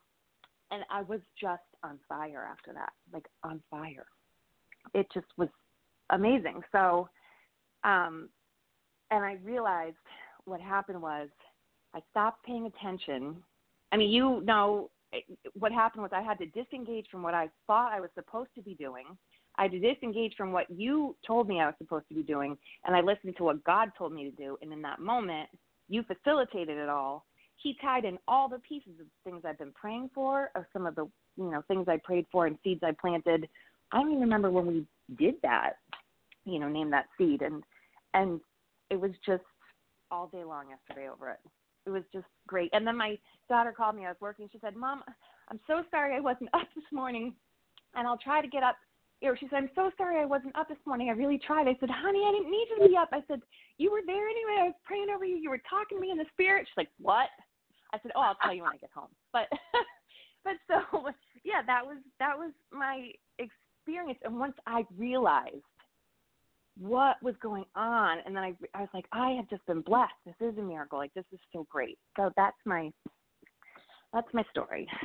[0.72, 4.06] and I was just on fire after that, like on fire.
[4.94, 5.50] It just was
[6.10, 6.62] amazing.
[6.72, 7.08] So,
[7.84, 8.30] um,
[9.12, 9.96] and I realized
[10.46, 11.30] what happened was
[11.94, 13.36] I stopped paying attention.
[13.94, 15.20] I mean, you know, eh,
[15.54, 18.62] what happened was I had to disengage from what I thought I was supposed to
[18.62, 19.06] be doing.
[19.56, 22.58] I had to disengage from what you told me I was supposed to be doing,
[22.86, 24.58] and I listened to what God told me to do.
[24.64, 25.48] And in that moment,
[25.90, 27.24] you facilitated it all.
[27.62, 30.96] He tied in all the pieces of things I've been praying for, of some of
[30.96, 33.48] the you know things I prayed for and seeds I planted.
[33.92, 34.88] I don't even remember when we
[35.20, 35.74] did that.
[36.46, 37.64] You know, name that seed, and
[38.16, 38.42] and
[38.90, 39.44] it was just
[40.10, 41.40] all day long yesterday over it.
[41.86, 42.70] It was just great.
[42.74, 43.18] And then my
[43.50, 44.06] daughter called me.
[44.06, 44.48] I was working.
[44.52, 45.04] She said, "Mom,
[45.50, 47.36] I'm so sorry I wasn't up this morning,
[47.96, 48.78] and I'll try to get up."
[49.22, 51.10] Or she said, "I'm so sorry I wasn't up this morning.
[51.10, 53.42] I really tried." I said, "Honey, I didn't need you to be up." I said,
[53.78, 54.62] "You were there anyway.
[54.62, 55.36] I was praying over you.
[55.36, 57.30] You were talking to me in the spirit." She's like, "What?"
[57.94, 59.48] I said, "Oh, I'll tell you when I get home." But
[60.44, 61.10] but so
[61.44, 64.20] yeah, that was that was my experience.
[64.24, 65.64] And once I realized
[66.80, 70.14] what was going on, and then I I was like, I have just been blessed.
[70.26, 70.98] This is a miracle.
[70.98, 71.98] Like this is so great.
[72.18, 72.92] So that's my
[74.14, 74.88] that's my story.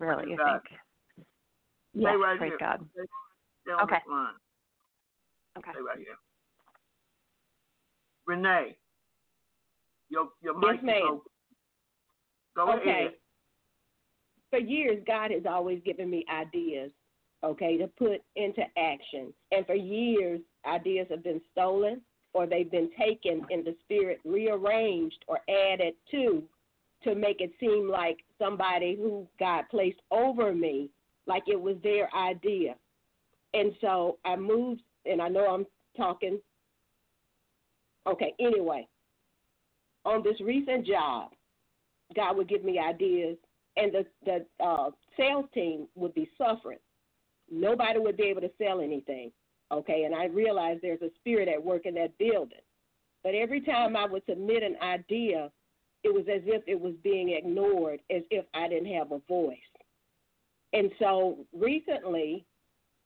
[0.00, 0.60] Really, I God.
[0.62, 0.80] think.
[1.94, 2.58] Yeah, right praise here.
[2.60, 2.86] God.
[2.92, 3.96] Stay Okay.
[5.58, 5.70] Okay.
[5.72, 6.16] Stay right here.
[8.26, 8.76] Renee,
[10.08, 11.02] your your Yes, mic is ma'am.
[11.10, 11.20] open.
[12.54, 12.90] Go Okay.
[12.90, 13.12] ahead.
[14.50, 16.90] For years, God has always given me ideas,
[17.44, 19.32] okay, to put into action.
[19.52, 22.00] And for years, ideas have been stolen
[22.34, 26.42] or they've been taken in the spirit, rearranged or added to,
[27.04, 30.90] to make it seem like somebody who God placed over me,
[31.26, 32.74] like it was their idea.
[33.54, 35.66] And so I moved, and I know I'm
[35.96, 36.38] talking.
[38.06, 38.86] Okay, anyway,
[40.04, 41.30] on this recent job,
[42.14, 43.36] God would give me ideas,
[43.76, 46.78] and the the uh, sales team would be suffering.
[47.50, 49.32] Nobody would be able to sell anything.
[49.70, 52.58] Okay, and I realized there's a spirit at work in that building.
[53.22, 55.50] But every time I would submit an idea,
[56.04, 59.58] it was as if it was being ignored, as if I didn't have a voice.
[60.72, 62.44] And so recently,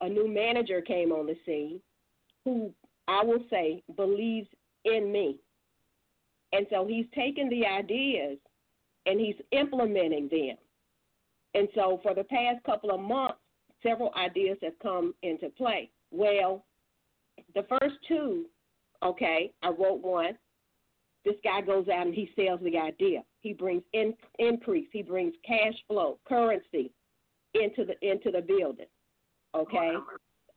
[0.00, 1.80] a new manager came on the scene
[2.44, 2.72] who
[3.08, 4.48] I will say believes
[4.84, 5.38] in me.
[6.52, 8.38] And so he's taken the ideas
[9.06, 10.56] and he's implementing them.
[11.54, 13.38] And so for the past couple of months,
[13.82, 15.90] several ideas have come into play.
[16.10, 16.64] Well,
[17.54, 18.46] the first two,
[19.02, 20.36] okay, I wrote one.
[21.24, 23.22] This guy goes out and he sells the idea.
[23.40, 24.88] He brings in, increase.
[24.92, 26.90] He brings cash flow, currency
[27.54, 28.86] into the into the building.
[29.54, 29.92] Okay.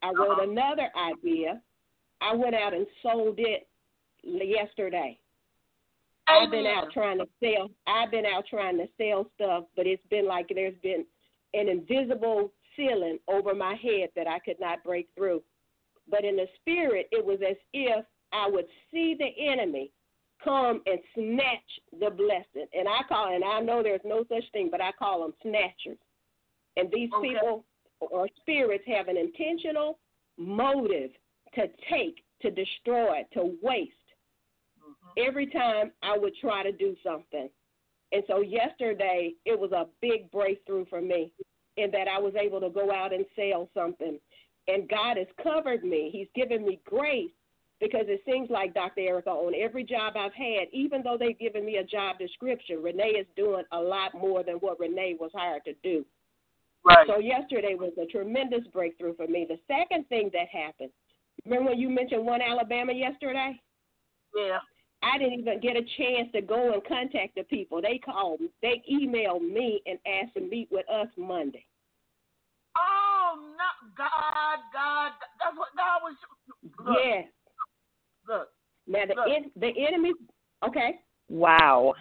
[0.02, 0.50] I wrote Uh-huh.
[0.50, 1.62] another idea.
[2.22, 3.68] I went out and sold it
[4.24, 5.20] yesterday.
[6.28, 7.70] I've been out trying to sell.
[7.86, 11.06] I've been out trying to sell stuff, but it's been like there's been
[11.54, 15.42] an invisible ceiling over my head that I could not break through.
[16.10, 19.92] But in the spirit, it was as if I would see the enemy
[20.44, 22.68] come and snatch the blessing.
[22.74, 25.98] And I call, and I know there's no such thing, but I call them snatchers.
[26.78, 27.30] And these Okay.
[27.30, 27.66] people
[28.00, 30.00] or spirits have an intentional
[30.38, 31.12] motive
[31.54, 33.94] to take, to destroy, to waste
[34.80, 35.10] mm-hmm.
[35.18, 37.50] every time I would try to do something.
[38.12, 41.32] And so yesterday it was a big breakthrough for me
[41.78, 44.20] in that I was able to go out and sell something.
[44.68, 46.10] And God has covered me.
[46.12, 47.32] He's given me grace
[47.80, 49.02] because it seems like Dr.
[49.02, 53.20] Erica on every job I've had, even though they've given me a job description, Renee
[53.20, 56.06] is doing a lot more than what Renee was hired to do.
[56.86, 57.08] Right.
[57.08, 59.46] So yesterday was a tremendous breakthrough for me.
[59.48, 60.92] The second thing that happened,
[61.44, 63.60] remember when you mentioned One Alabama yesterday?
[64.36, 64.60] yeah.
[65.06, 67.80] I didn't even get a chance to go and contact the people.
[67.82, 71.66] They called, me, they emailed me and asked to meet with us Monday.
[72.78, 76.16] Oh no, God, God, that's what God was.
[76.86, 77.26] Look, yes.
[78.28, 78.50] look.
[78.88, 79.28] Now the Look.
[79.30, 80.14] en- the enemy,
[80.68, 81.00] okay.
[81.30, 81.94] Wow.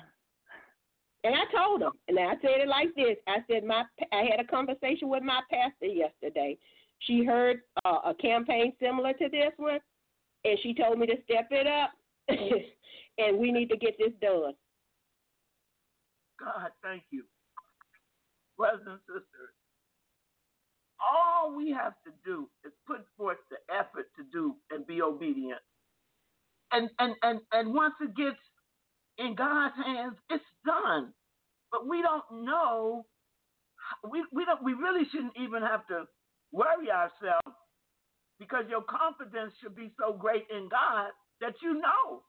[1.25, 3.17] And I told them, and I said it like this.
[3.27, 6.59] I said my I had a conversation with my pastor yesterday.
[7.01, 9.79] She heard uh, a campaign similar to this one,
[10.45, 11.93] and she told me to step it up,
[13.19, 14.55] and we need to get this done.
[16.41, 17.25] God, thank you.
[18.57, 19.55] Brothers and sisters,
[21.01, 25.61] all we have to do is put forth the effort to do and be obedient.
[26.73, 28.39] And and and, and once it gets
[29.19, 31.13] in God's hands, it's done.
[31.71, 33.07] But we don't know
[34.11, 36.05] we we don't we really shouldn't even have to
[36.53, 37.57] worry ourselves
[38.39, 41.11] because your confidence should be so great in God
[41.41, 42.23] that you know.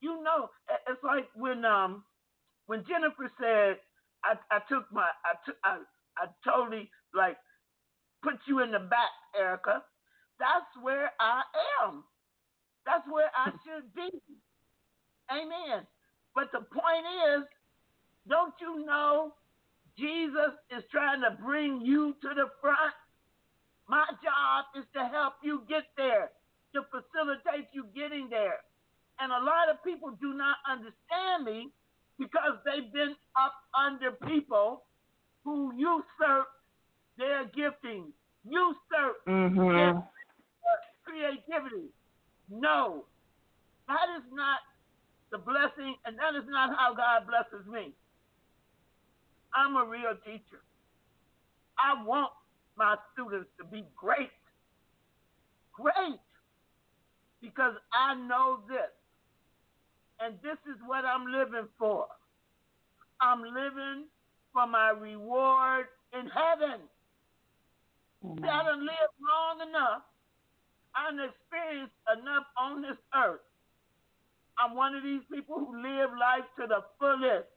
[0.00, 0.50] You know,
[0.88, 2.04] it's like when um
[2.66, 3.78] when Jennifer said,
[4.24, 5.78] I, I took my I took I,
[6.18, 7.36] I totally like
[8.22, 9.82] put you in the back, Erica.
[10.38, 11.42] That's where I
[11.82, 12.04] am.
[12.86, 14.10] That's where I should be.
[15.30, 15.86] Amen.
[16.34, 17.06] But the point
[17.36, 17.44] is,
[18.28, 19.32] don't you know
[19.98, 22.94] Jesus is trying to bring you to the front?
[23.88, 26.30] My job is to help you get there,
[26.76, 28.60] to facilitate you getting there.
[29.18, 31.72] And a lot of people do not understand me
[32.18, 34.84] because they've been up under people
[35.42, 36.48] who usurp
[37.16, 38.12] their gifting,
[38.44, 39.72] usurp Mhm.
[39.72, 40.04] their
[41.04, 41.88] creativity.
[42.48, 43.06] No,
[43.88, 44.60] that is not
[45.30, 47.94] the blessing, and that is not how God blesses me.
[49.54, 50.62] I'm a real teacher.
[51.78, 52.32] I want
[52.76, 54.32] my students to be great.
[55.72, 56.20] Great.
[57.40, 58.90] Because I know this.
[60.20, 62.06] And this is what I'm living for.
[63.20, 64.04] I'm living
[64.52, 66.80] for my reward in heaven.
[68.22, 70.02] See, I done lived long enough.
[70.96, 73.44] I done experienced enough on this earth.
[74.58, 77.48] I'm one of these people who live life to the fullest.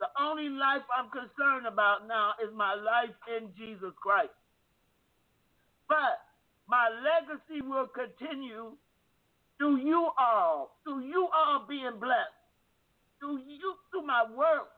[0.00, 4.32] The only life I'm concerned about now is my life in Jesus Christ.
[5.88, 6.24] But
[6.68, 8.72] my legacy will continue
[9.58, 12.40] through you all, through you all being blessed,
[13.20, 14.68] through you, through my work.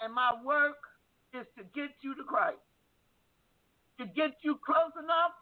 [0.00, 0.78] And my work
[1.32, 2.58] is to get you to Christ,
[3.98, 5.34] to get you close enough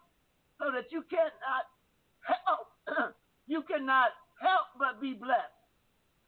[0.59, 1.65] so that you cannot
[2.21, 3.13] help,
[3.47, 4.09] you cannot
[4.41, 5.53] help but be blessed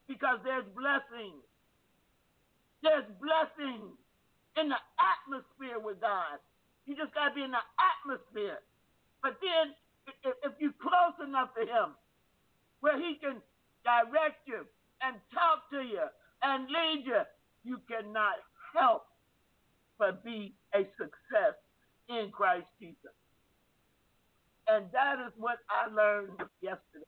[0.08, 1.42] because there's blessings.
[2.84, 3.98] There's blessings
[4.58, 6.40] in the atmosphere with God.
[6.86, 8.62] You just got to be in the atmosphere.
[9.22, 9.74] But then,
[10.24, 11.98] if, you're close enough to Him,
[12.82, 13.42] where He can
[13.84, 14.66] direct you
[15.02, 16.06] and talk to you
[16.44, 17.22] and lead you,
[17.64, 18.36] you cannot
[18.76, 19.06] help
[19.98, 21.56] but be a success
[22.10, 23.16] in Christ Jesus.
[24.68, 27.06] And that is what I learned yesterday.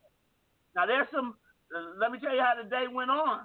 [0.75, 1.35] Now, there's some,
[1.99, 3.41] let me tell you how the day went on.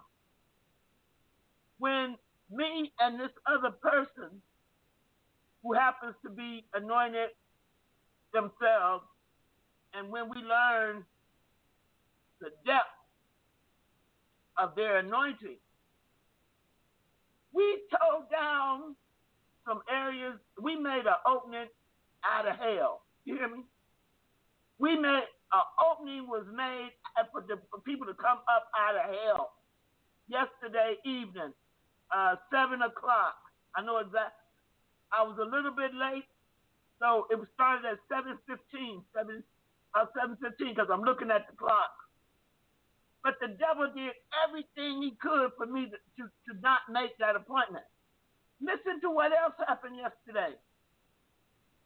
[1.78, 2.16] When
[2.50, 4.40] me and this other person,
[5.62, 7.30] who happens to be anointed
[8.32, 9.04] themselves,
[9.94, 11.04] and when we learn
[12.40, 12.86] the depth
[14.56, 15.56] of their anointing,
[17.52, 18.96] we tore down
[19.66, 20.34] some areas.
[20.60, 21.68] We made an opening
[22.24, 23.02] out of hell.
[23.24, 23.62] You hear me?
[24.78, 26.90] We made an opening was made
[27.30, 29.52] for the for people to come up out of hell.
[30.28, 31.52] Yesterday evening,
[32.14, 33.36] uh, seven o'clock.
[33.76, 34.41] I know exactly.
[35.12, 36.26] I was a little bit late,
[36.98, 39.04] so it was started at seven fifteen.
[39.14, 39.44] Seven,
[39.94, 41.92] uh, seven fifteen, because I'm looking at the clock.
[43.22, 47.36] But the devil did everything he could for me to, to, to not make that
[47.36, 47.84] appointment.
[48.60, 50.56] Listen to what else happened yesterday.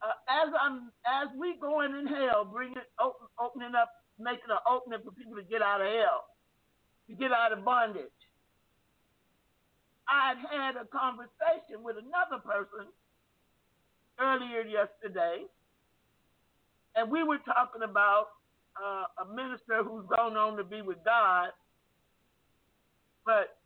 [0.01, 5.01] Uh, as I'm as we going in hell, bringing open, opening up, making an opening
[5.05, 6.29] for people to get out of hell,
[7.09, 8.13] to get out of bondage.
[10.09, 12.87] I had had a conversation with another person
[14.21, 15.45] earlier yesterday,
[16.95, 18.29] and we were talking about
[18.77, 21.51] uh, a minister who's gone on to be with God,
[23.25, 23.59] but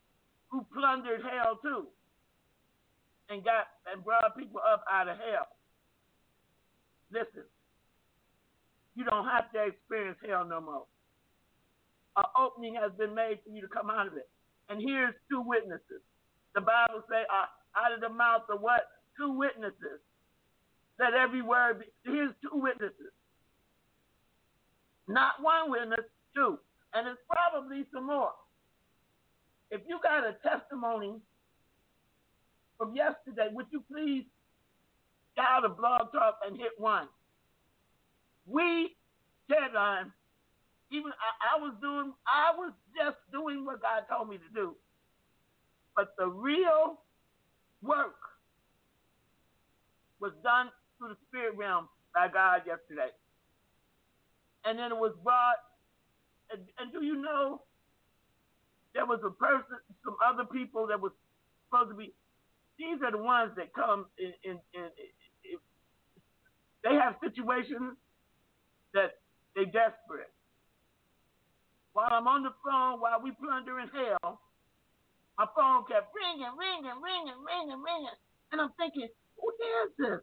[0.50, 1.86] who plundered hell too,
[3.28, 5.46] and got and brought people up out of hell.
[7.12, 7.46] Listen,
[8.94, 10.86] you don't have to experience hell no more.
[12.16, 14.28] An opening has been made for you to come out of it.
[14.68, 16.02] And here's two witnesses.
[16.54, 17.46] The Bible say, uh,
[17.78, 18.86] out of the mouth of what?
[19.16, 20.02] Two witnesses.
[21.00, 21.86] Let every word be.
[22.04, 23.14] Here's two witnesses.
[25.08, 26.58] Not one witness, two.
[26.92, 28.32] And it's probably some more.
[29.70, 31.14] If you got a testimony
[32.76, 34.24] from yesterday, would you please
[35.36, 37.08] dial the blog talk and hit one?
[38.46, 38.96] We,
[39.48, 40.12] TED Line,
[40.92, 44.74] even I, I was doing, I was just doing what God told me to do.
[45.96, 47.00] But the real
[47.82, 48.16] work
[50.20, 50.68] was done
[51.00, 53.08] through the spirit realm by God yesterday.
[54.68, 55.56] And then it was brought,
[56.52, 57.64] and, and do you know
[58.92, 61.12] there was a person, some other people that was
[61.64, 62.12] supposed to be,
[62.76, 65.58] these are the ones that come in, in, in, in
[66.84, 67.96] they have situations
[68.94, 69.20] that
[69.54, 70.32] they desperate.
[71.92, 74.40] While I'm on the phone, while we plundering hell,
[75.36, 78.18] my phone kept ringing, ringing, ringing, ringing, ringing.
[78.52, 80.20] And I'm thinking, who is this?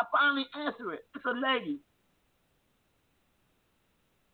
[0.00, 1.04] I finally answer it.
[1.14, 1.78] It's a lady.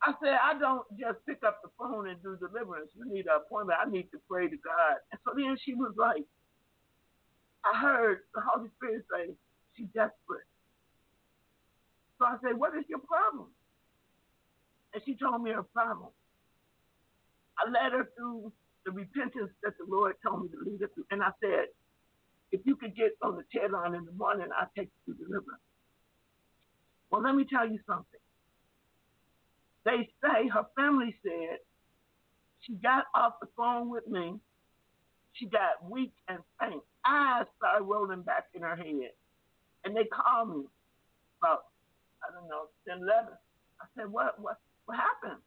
[0.01, 2.87] I said, I don't just pick up the phone and do deliverance.
[2.95, 3.79] You need an appointment.
[3.83, 5.03] I need to pray to God.
[5.11, 6.23] And so then she was like,
[7.65, 9.33] I heard the Holy Spirit say,
[9.75, 10.47] she's desperate.
[12.19, 13.47] So I said, what is your problem?
[14.93, 16.09] And she told me her problem.
[17.59, 18.53] I led her through
[18.85, 21.05] the repentance that the Lord told me to lead her through.
[21.11, 21.67] And I said,
[22.51, 25.19] if you could get on the chair line in the morning, I'll take you to
[25.19, 25.61] deliverance.
[27.11, 28.19] Well, let me tell you something.
[29.85, 31.59] They say her family said
[32.61, 34.35] she got off the phone with me.
[35.33, 36.81] She got weak and faint.
[37.05, 39.11] Eyes started rolling back in her head.
[39.85, 40.65] And they called me
[41.41, 41.65] about,
[42.27, 43.31] I don't know, 10, 11.
[43.79, 45.41] I said, what, what, what happened?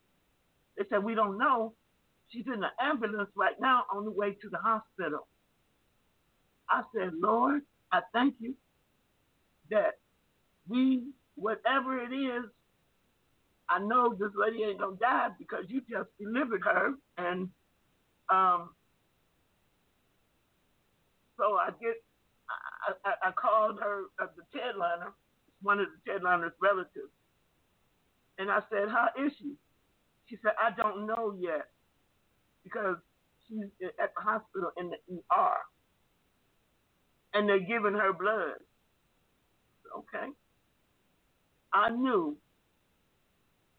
[0.78, 1.74] They said, we don't know.
[2.28, 5.26] She's in the ambulance right now on the way to the hospital.
[6.70, 7.62] I said, Lord,
[7.92, 8.54] I thank you
[9.70, 9.98] that
[10.68, 12.44] we, whatever it is,
[13.68, 17.48] I know this lady ain't gonna die because you just delivered her, and
[18.28, 18.70] um,
[21.38, 21.94] so I get,
[22.86, 25.12] I, I, I called her uh, the TED Liner,
[25.62, 27.14] one of the TED Liner's relatives,
[28.38, 29.54] and I said, "How is she?"
[30.28, 31.68] She said, "I don't know yet
[32.64, 32.96] because
[33.48, 33.66] she's
[34.02, 34.96] at the hospital in the
[35.32, 35.56] ER,
[37.35, 38.59] and they're giving her blood."
[39.97, 40.28] Okay,
[41.72, 42.37] I knew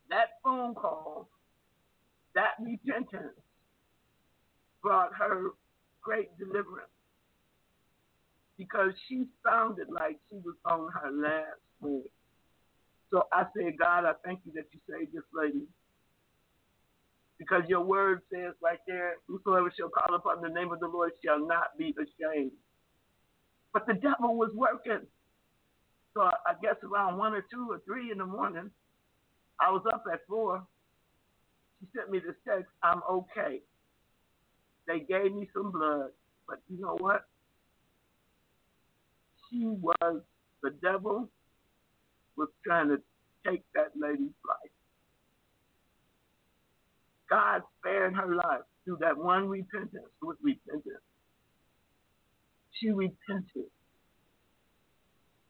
[0.10, 1.30] that phone call,
[2.36, 3.40] that repentance
[4.82, 5.52] brought her
[6.02, 6.90] great deliverance
[8.58, 12.04] because she sounded like she was on her last leg.
[13.10, 15.64] So I said, God, I thank you that you saved this lady.
[17.38, 21.12] Because your word says right there, whosoever shall call upon the name of the Lord
[21.26, 22.52] shall not be ashamed.
[23.74, 25.06] But the devil was working.
[26.14, 28.70] So I guess around one or two or three in the morning,
[29.60, 30.64] I was up at four.
[31.80, 33.62] She sent me this text, I'm okay.
[34.88, 36.10] They gave me some blood,
[36.48, 37.26] but you know what?
[39.50, 40.22] She was,
[40.62, 41.30] the devil
[42.36, 42.98] was trying to
[43.46, 44.72] take that lady's life.
[47.30, 51.04] God spared her life through that one repentance, with repentance.
[52.82, 53.70] She repented.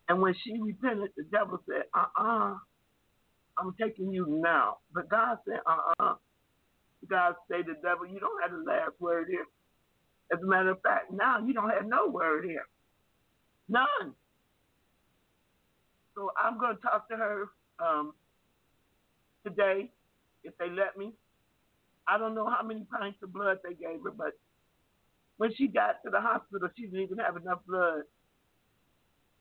[0.10, 2.56] And when she repented, the devil said, uh uh-uh, uh
[3.58, 4.78] I'm taking you now.
[4.94, 6.16] But God said, uh-uh.
[7.10, 9.46] God say the devil, you don't have the last word here.
[10.34, 12.68] As a matter of fact, now you don't have no word here.
[13.70, 14.14] None.
[16.16, 17.46] So I'm going to talk to her
[17.80, 18.14] um,
[19.46, 19.92] today,
[20.44, 21.14] if they let me.
[22.08, 24.34] I don't know how many pints of blood they gave her, but
[25.42, 28.04] when she got to the hospital, she didn't even have enough blood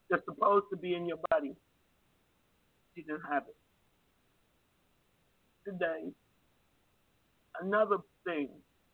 [0.09, 1.53] that's supposed to be in your body.
[2.95, 3.55] She didn't have it
[5.63, 6.11] today.
[7.61, 8.49] Another thing.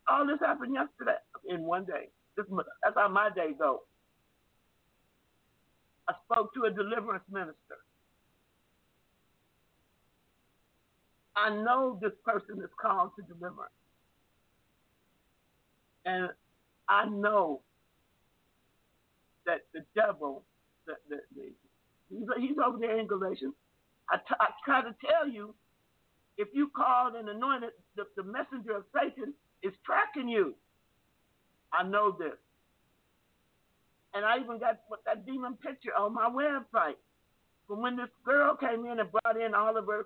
[0.09, 1.15] All this happened yesterday
[1.47, 2.09] in one day.
[2.35, 2.45] This,
[2.83, 3.79] that's how my day goes.
[6.09, 7.79] I spoke to a deliverance minister.
[11.37, 13.71] I know this person is called to deliverance.
[16.05, 16.31] And
[16.89, 17.61] I know
[19.45, 20.43] that the devil,
[20.85, 21.17] the, the,
[22.09, 23.53] he's, he's over there in Galatians.
[24.09, 25.53] I, t- I try to tell you
[26.37, 29.33] if you called and anointed, the, the messenger of Satan
[29.63, 30.55] is tracking you.
[31.73, 32.37] I know this.
[34.13, 36.95] And I even got that demon picture on my website
[37.67, 40.03] from when this girl came in and brought in her,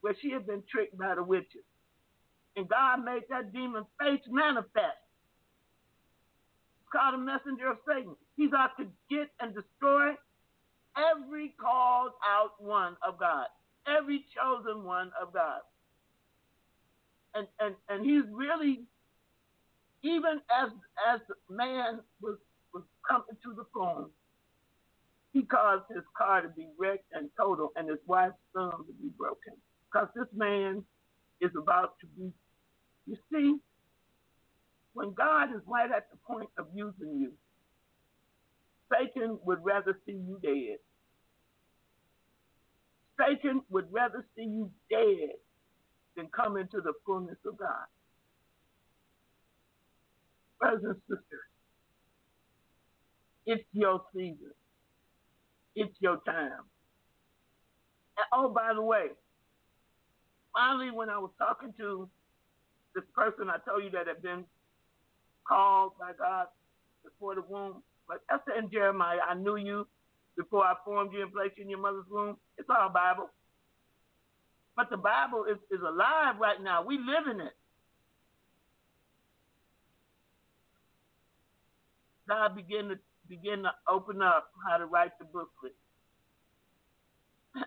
[0.00, 1.64] where she had been tricked by the witches.
[2.56, 4.98] And God made that demon face manifest.
[6.92, 8.16] Called a messenger of Satan.
[8.36, 10.14] He's out to get and destroy
[10.96, 13.46] every called out one of God
[13.88, 15.60] every chosen one of God.
[17.34, 18.82] And and and he's really
[20.02, 20.70] even as
[21.12, 21.20] as
[21.50, 22.36] man was
[22.72, 24.10] was coming to the phone,
[25.32, 29.08] he caused his car to be wrecked and total and his wife's thumb to be
[29.16, 29.54] broken.
[29.90, 30.84] Because this man
[31.40, 32.32] is about to be
[33.06, 33.56] you see,
[34.98, 37.32] when God is right at the point of using you,
[38.92, 40.78] Satan would rather see you dead
[43.18, 45.30] Satan would rather see you dead
[46.16, 47.86] than come into the fullness of God.
[50.60, 51.48] Brothers and sisters,
[53.46, 54.52] it's your season.
[55.74, 56.64] It's your time.
[58.16, 59.06] And oh, by the way,
[60.52, 62.08] finally, when I was talking to
[62.94, 64.44] this person I told you that had been
[65.48, 66.46] called by uh, God
[67.04, 69.86] before the womb, but Esther and Jeremiah, I knew you
[70.36, 72.36] before I formed you and placed you in your mother's womb.
[72.58, 73.30] It's all Bible.
[74.76, 76.84] But the Bible is, is alive right now.
[76.84, 77.52] We live in it.
[82.28, 82.96] God begin to
[83.28, 85.74] begin to open up how to write the booklet.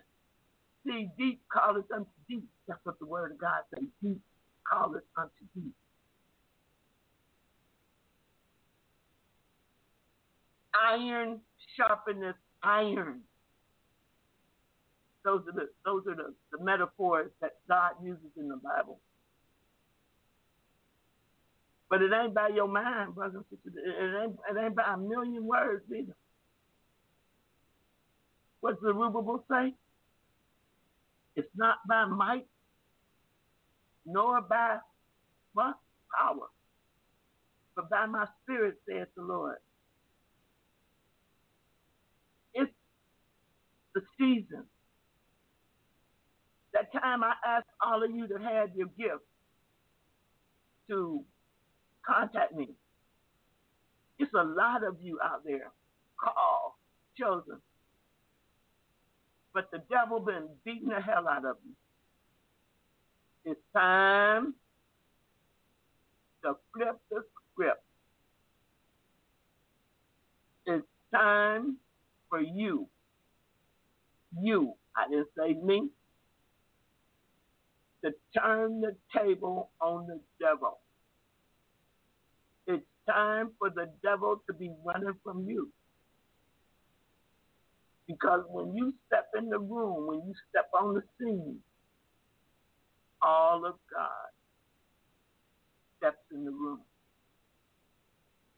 [0.85, 2.47] See, deep calleth unto deep.
[2.67, 3.85] That's what the word of God says.
[4.01, 4.21] Deep
[4.71, 5.73] calleth unto deep.
[10.91, 11.39] Iron
[11.77, 13.21] sharpeneth iron.
[15.23, 18.99] Those are the those are the, the metaphors that God uses in the Bible.
[21.89, 23.13] But it ain't by your mind,
[23.49, 23.73] sisters.
[23.75, 26.15] It ain't, it ain't by a million words either.
[28.61, 29.73] What's the Zerubbabel say?
[31.35, 32.47] It's not by might,
[34.05, 34.77] nor by
[35.53, 35.75] what?
[36.17, 36.47] Power,
[37.75, 39.57] but by my spirit, saith the Lord.
[42.53, 42.71] It's
[43.93, 44.63] the season.
[46.73, 49.23] That time I asked all of you that had your gift
[50.89, 51.23] to
[52.05, 52.69] contact me.
[54.19, 55.71] It's a lot of you out there
[56.17, 56.73] called,
[57.17, 57.59] chosen.
[59.53, 61.73] But the devil been beating the hell out of you.
[63.51, 64.53] It's time
[66.43, 67.83] to flip the script.
[70.65, 71.77] It's time
[72.29, 72.87] for you.
[74.39, 75.89] You, I didn't say me,
[78.03, 80.79] to turn the table on the devil.
[82.67, 85.69] It's time for the devil to be running from you.
[88.07, 91.57] Because when you step in the room, when you step on the scene,
[93.21, 94.29] all of God
[95.97, 96.79] steps in the room.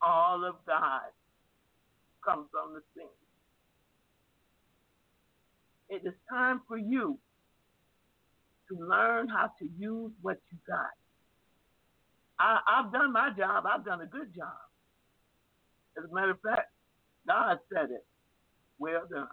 [0.01, 1.01] All of God
[2.26, 3.22] comes on the scene.
[5.90, 7.18] It is time for you
[8.70, 10.92] to learn how to use what you got.
[12.40, 13.66] I, I've done my job.
[13.66, 14.58] I've done a good job.
[15.98, 16.72] As a matter of fact,
[17.28, 18.06] God said it.
[18.80, 19.28] Well done.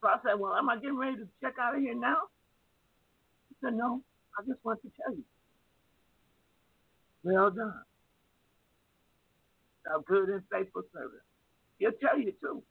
[0.00, 2.18] So I said, Well, am I getting ready to check out of here now?
[3.48, 4.02] He said, No,
[4.38, 5.24] I just want to tell you.
[7.22, 7.82] Well done.
[9.84, 11.22] Thou good and faithful servant.
[11.78, 12.62] He'll tell you too.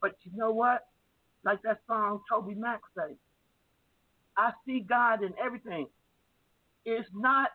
[0.00, 0.86] But you know what?
[1.44, 3.14] Like that song TobyMac say,
[4.36, 5.86] I see God in everything.
[6.84, 7.50] It's not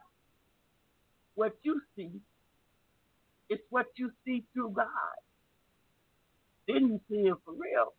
[1.36, 2.12] what you see,
[3.50, 4.88] it's what you see through God.
[6.68, 7.94] Then you see Him for real.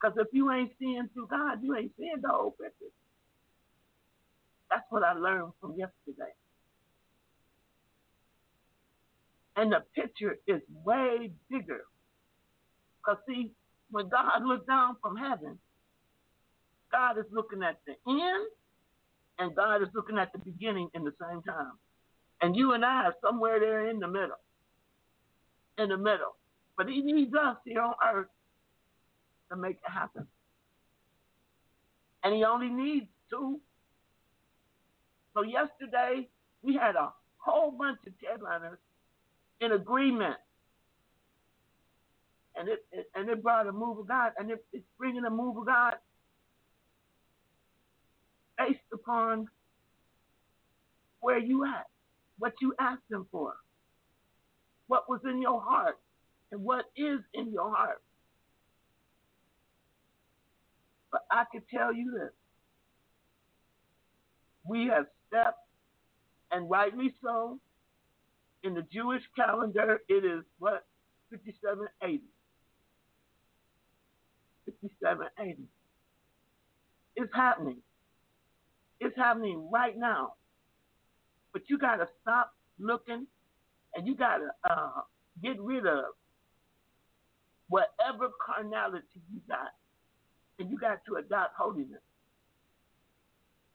[0.00, 2.92] Because if you ain't seeing through God, you ain't seeing the whole picture.
[4.70, 6.32] That's what I learned from yesterday.
[9.56, 11.84] And the picture is way bigger.
[12.98, 13.52] Because, see,
[13.90, 15.58] when God looked down from heaven,
[16.90, 18.46] God is looking at the end
[19.38, 21.72] and God is looking at the beginning in the same time.
[22.40, 24.38] And you and I are somewhere there in the middle.
[25.78, 26.36] In the middle.
[26.76, 28.28] But He needs us here on earth
[29.50, 30.26] to make it happen.
[32.22, 33.60] And He only needs two.
[35.34, 36.28] So yesterday,
[36.62, 38.78] we had a whole bunch of TED Liners
[39.64, 40.36] in agreement.
[42.56, 45.30] And it, it and it brought a move of God, and it, it's bringing a
[45.30, 45.94] move of God
[48.58, 49.48] based upon
[51.20, 51.86] where you at,
[52.38, 53.54] what you asked Him for,
[54.88, 55.98] what was in your heart,
[56.52, 58.02] and what is in your heart.
[61.12, 62.32] But I can tell you this:
[64.68, 65.60] we have stepped,
[66.52, 67.58] and rightly so,
[68.64, 70.86] in the Jewish calendar, it is what?
[71.30, 72.24] 5780.
[74.66, 75.68] 5780.
[77.16, 77.76] It's happening.
[79.00, 80.34] It's happening right now.
[81.52, 83.26] But you got to stop looking
[83.94, 85.02] and you got to uh,
[85.42, 86.04] get rid of
[87.68, 89.72] whatever carnality you got.
[90.58, 92.00] And you got to adopt holiness.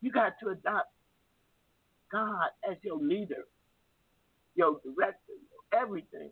[0.01, 0.89] You got to adopt
[2.11, 3.45] God as your leader
[4.59, 5.39] your director,
[5.73, 6.31] everything.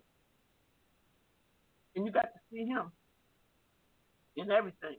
[1.96, 2.92] And you got to see him
[4.36, 4.98] in everything.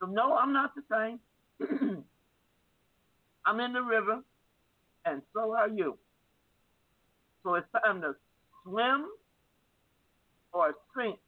[0.00, 1.20] So no, I'm not the same.
[3.46, 4.20] I'm in the river,
[5.04, 5.98] and so are you.
[7.42, 8.14] So it's time to
[8.64, 9.06] swim
[10.52, 11.18] or sink.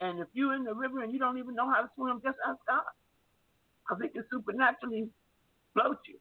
[0.00, 2.36] And if you're in the river and you don't even know how to swim, just
[2.46, 2.82] ask God.
[3.82, 5.08] Because He can supernaturally
[5.72, 6.18] float you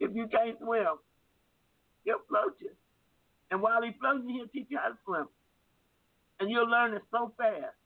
[0.00, 0.98] if you can't swim.
[2.04, 2.70] He'll float you.
[3.50, 5.28] And while he's floating, he'll teach you how to swim.
[6.40, 7.76] And you'll learn it so fast,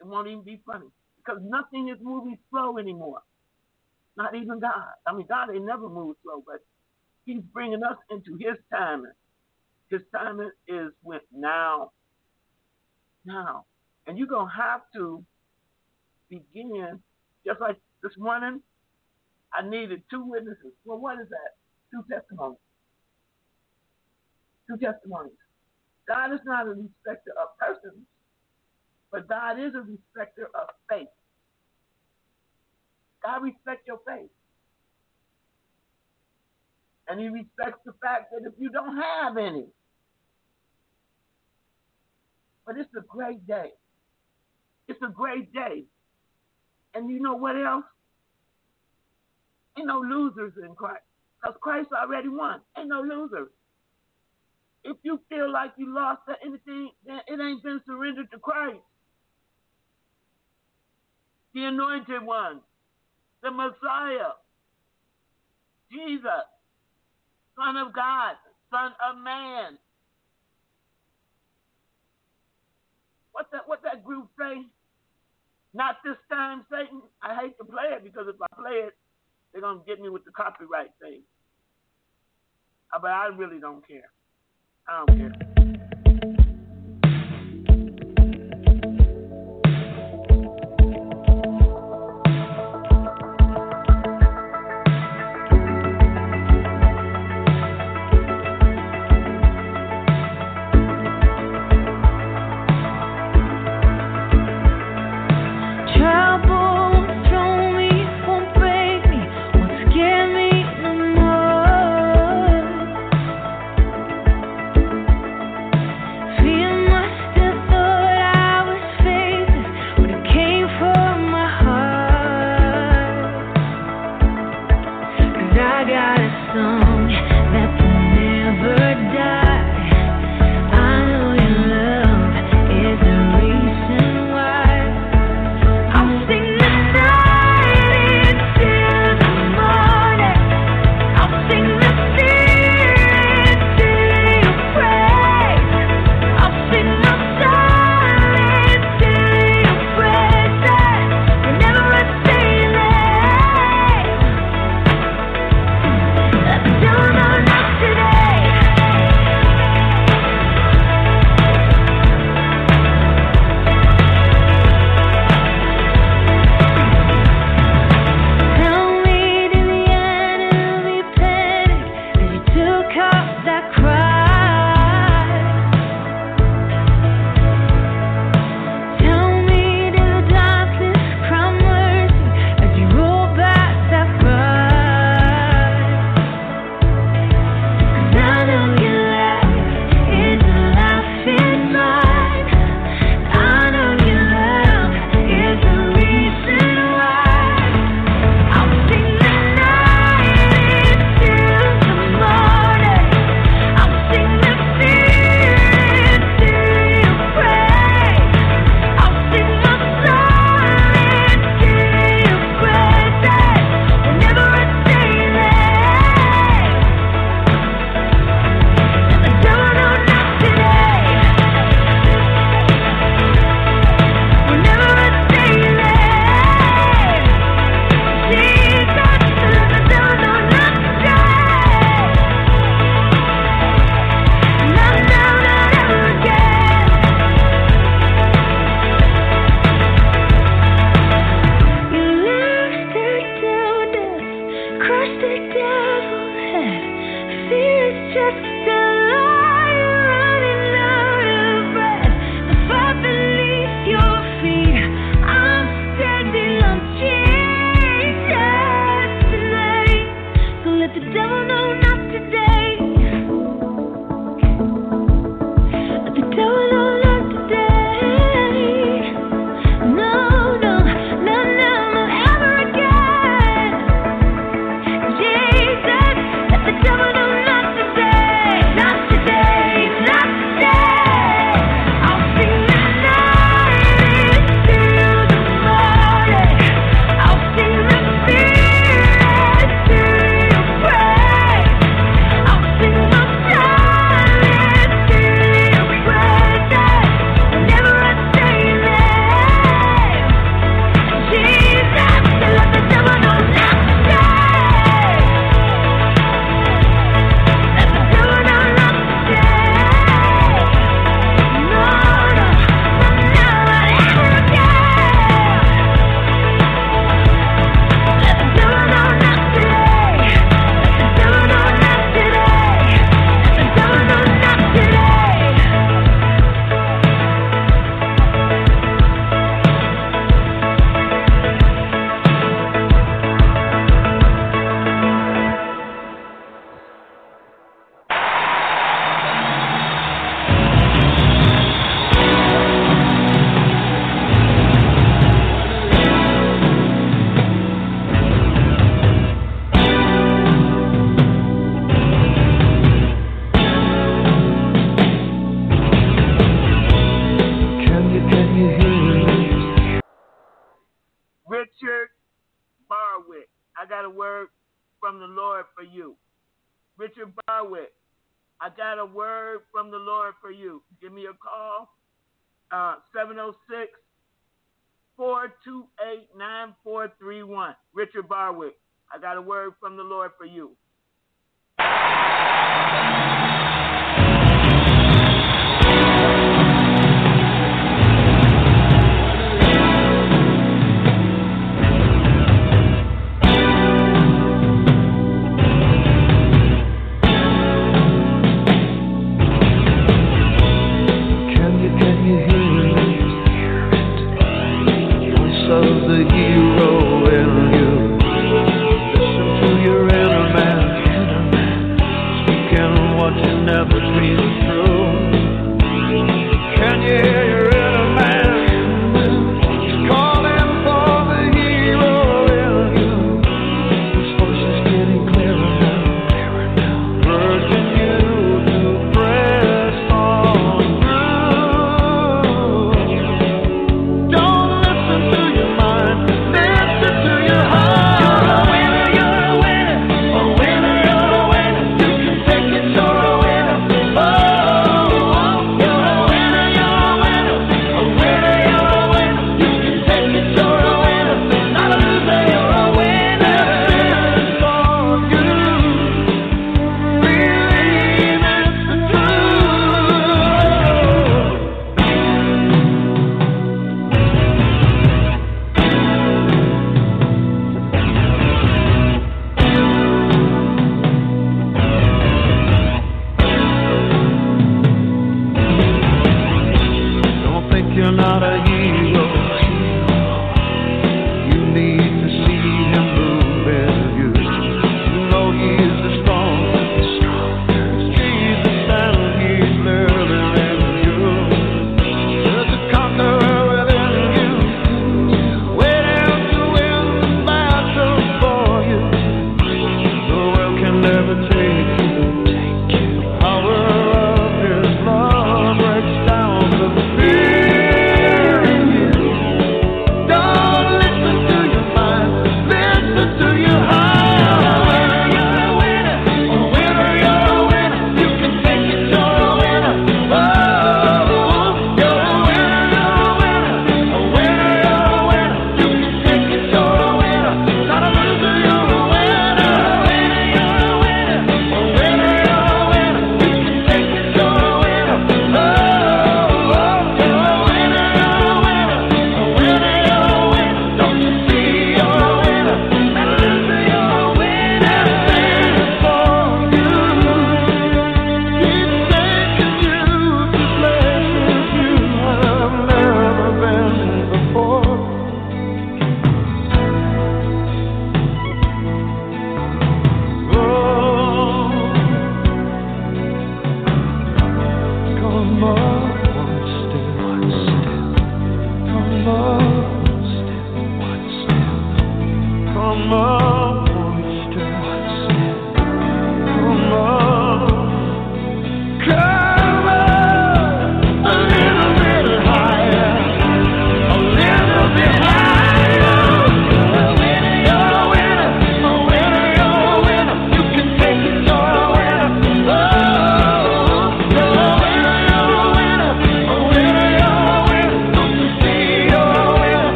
[0.00, 0.86] it won't even be funny.
[1.16, 3.20] Because nothing is moving slow anymore.
[4.16, 4.92] Not even God.
[5.06, 6.64] I mean, God ain't never moved slow, but
[7.26, 9.12] he's bringing us into his timing.
[9.90, 11.92] His timing is with now.
[13.24, 13.64] Now.
[14.06, 15.24] And you're going to have to
[16.28, 17.00] begin,
[17.46, 18.60] just like this morning,
[19.52, 20.72] I needed two witnesses.
[20.84, 21.56] Well, what is that?
[21.90, 22.58] Two testimonies.
[24.68, 25.32] Two testimonies.
[26.08, 28.06] God is not a respecter of persons,
[29.10, 31.08] but God is a respecter of faith.
[33.22, 34.30] God respects your faith.
[37.08, 39.66] And he respects the fact that if you don't have any,
[42.64, 43.70] but it's a great day.
[44.86, 45.84] It's a great day.
[46.94, 47.84] And you know what else?
[49.80, 51.00] Ain't no losers in Christ.
[51.40, 52.60] Because Christ already won.
[52.76, 53.48] Ain't no losers.
[54.84, 58.80] If you feel like you lost at anything, then it ain't been surrendered to Christ.
[61.54, 62.60] The anointed one,
[63.42, 64.36] the Messiah,
[65.90, 66.44] Jesus,
[67.56, 68.36] Son of God,
[68.70, 69.78] Son of Man.
[73.32, 74.62] What that what that group say?
[75.72, 77.00] Not this time, Satan.
[77.22, 78.94] I hate to play it because if I play it,
[79.52, 81.22] they're gonna get me with the copyright thing.
[82.94, 84.10] Uh, But I really don't care.
[84.88, 85.49] I don't care.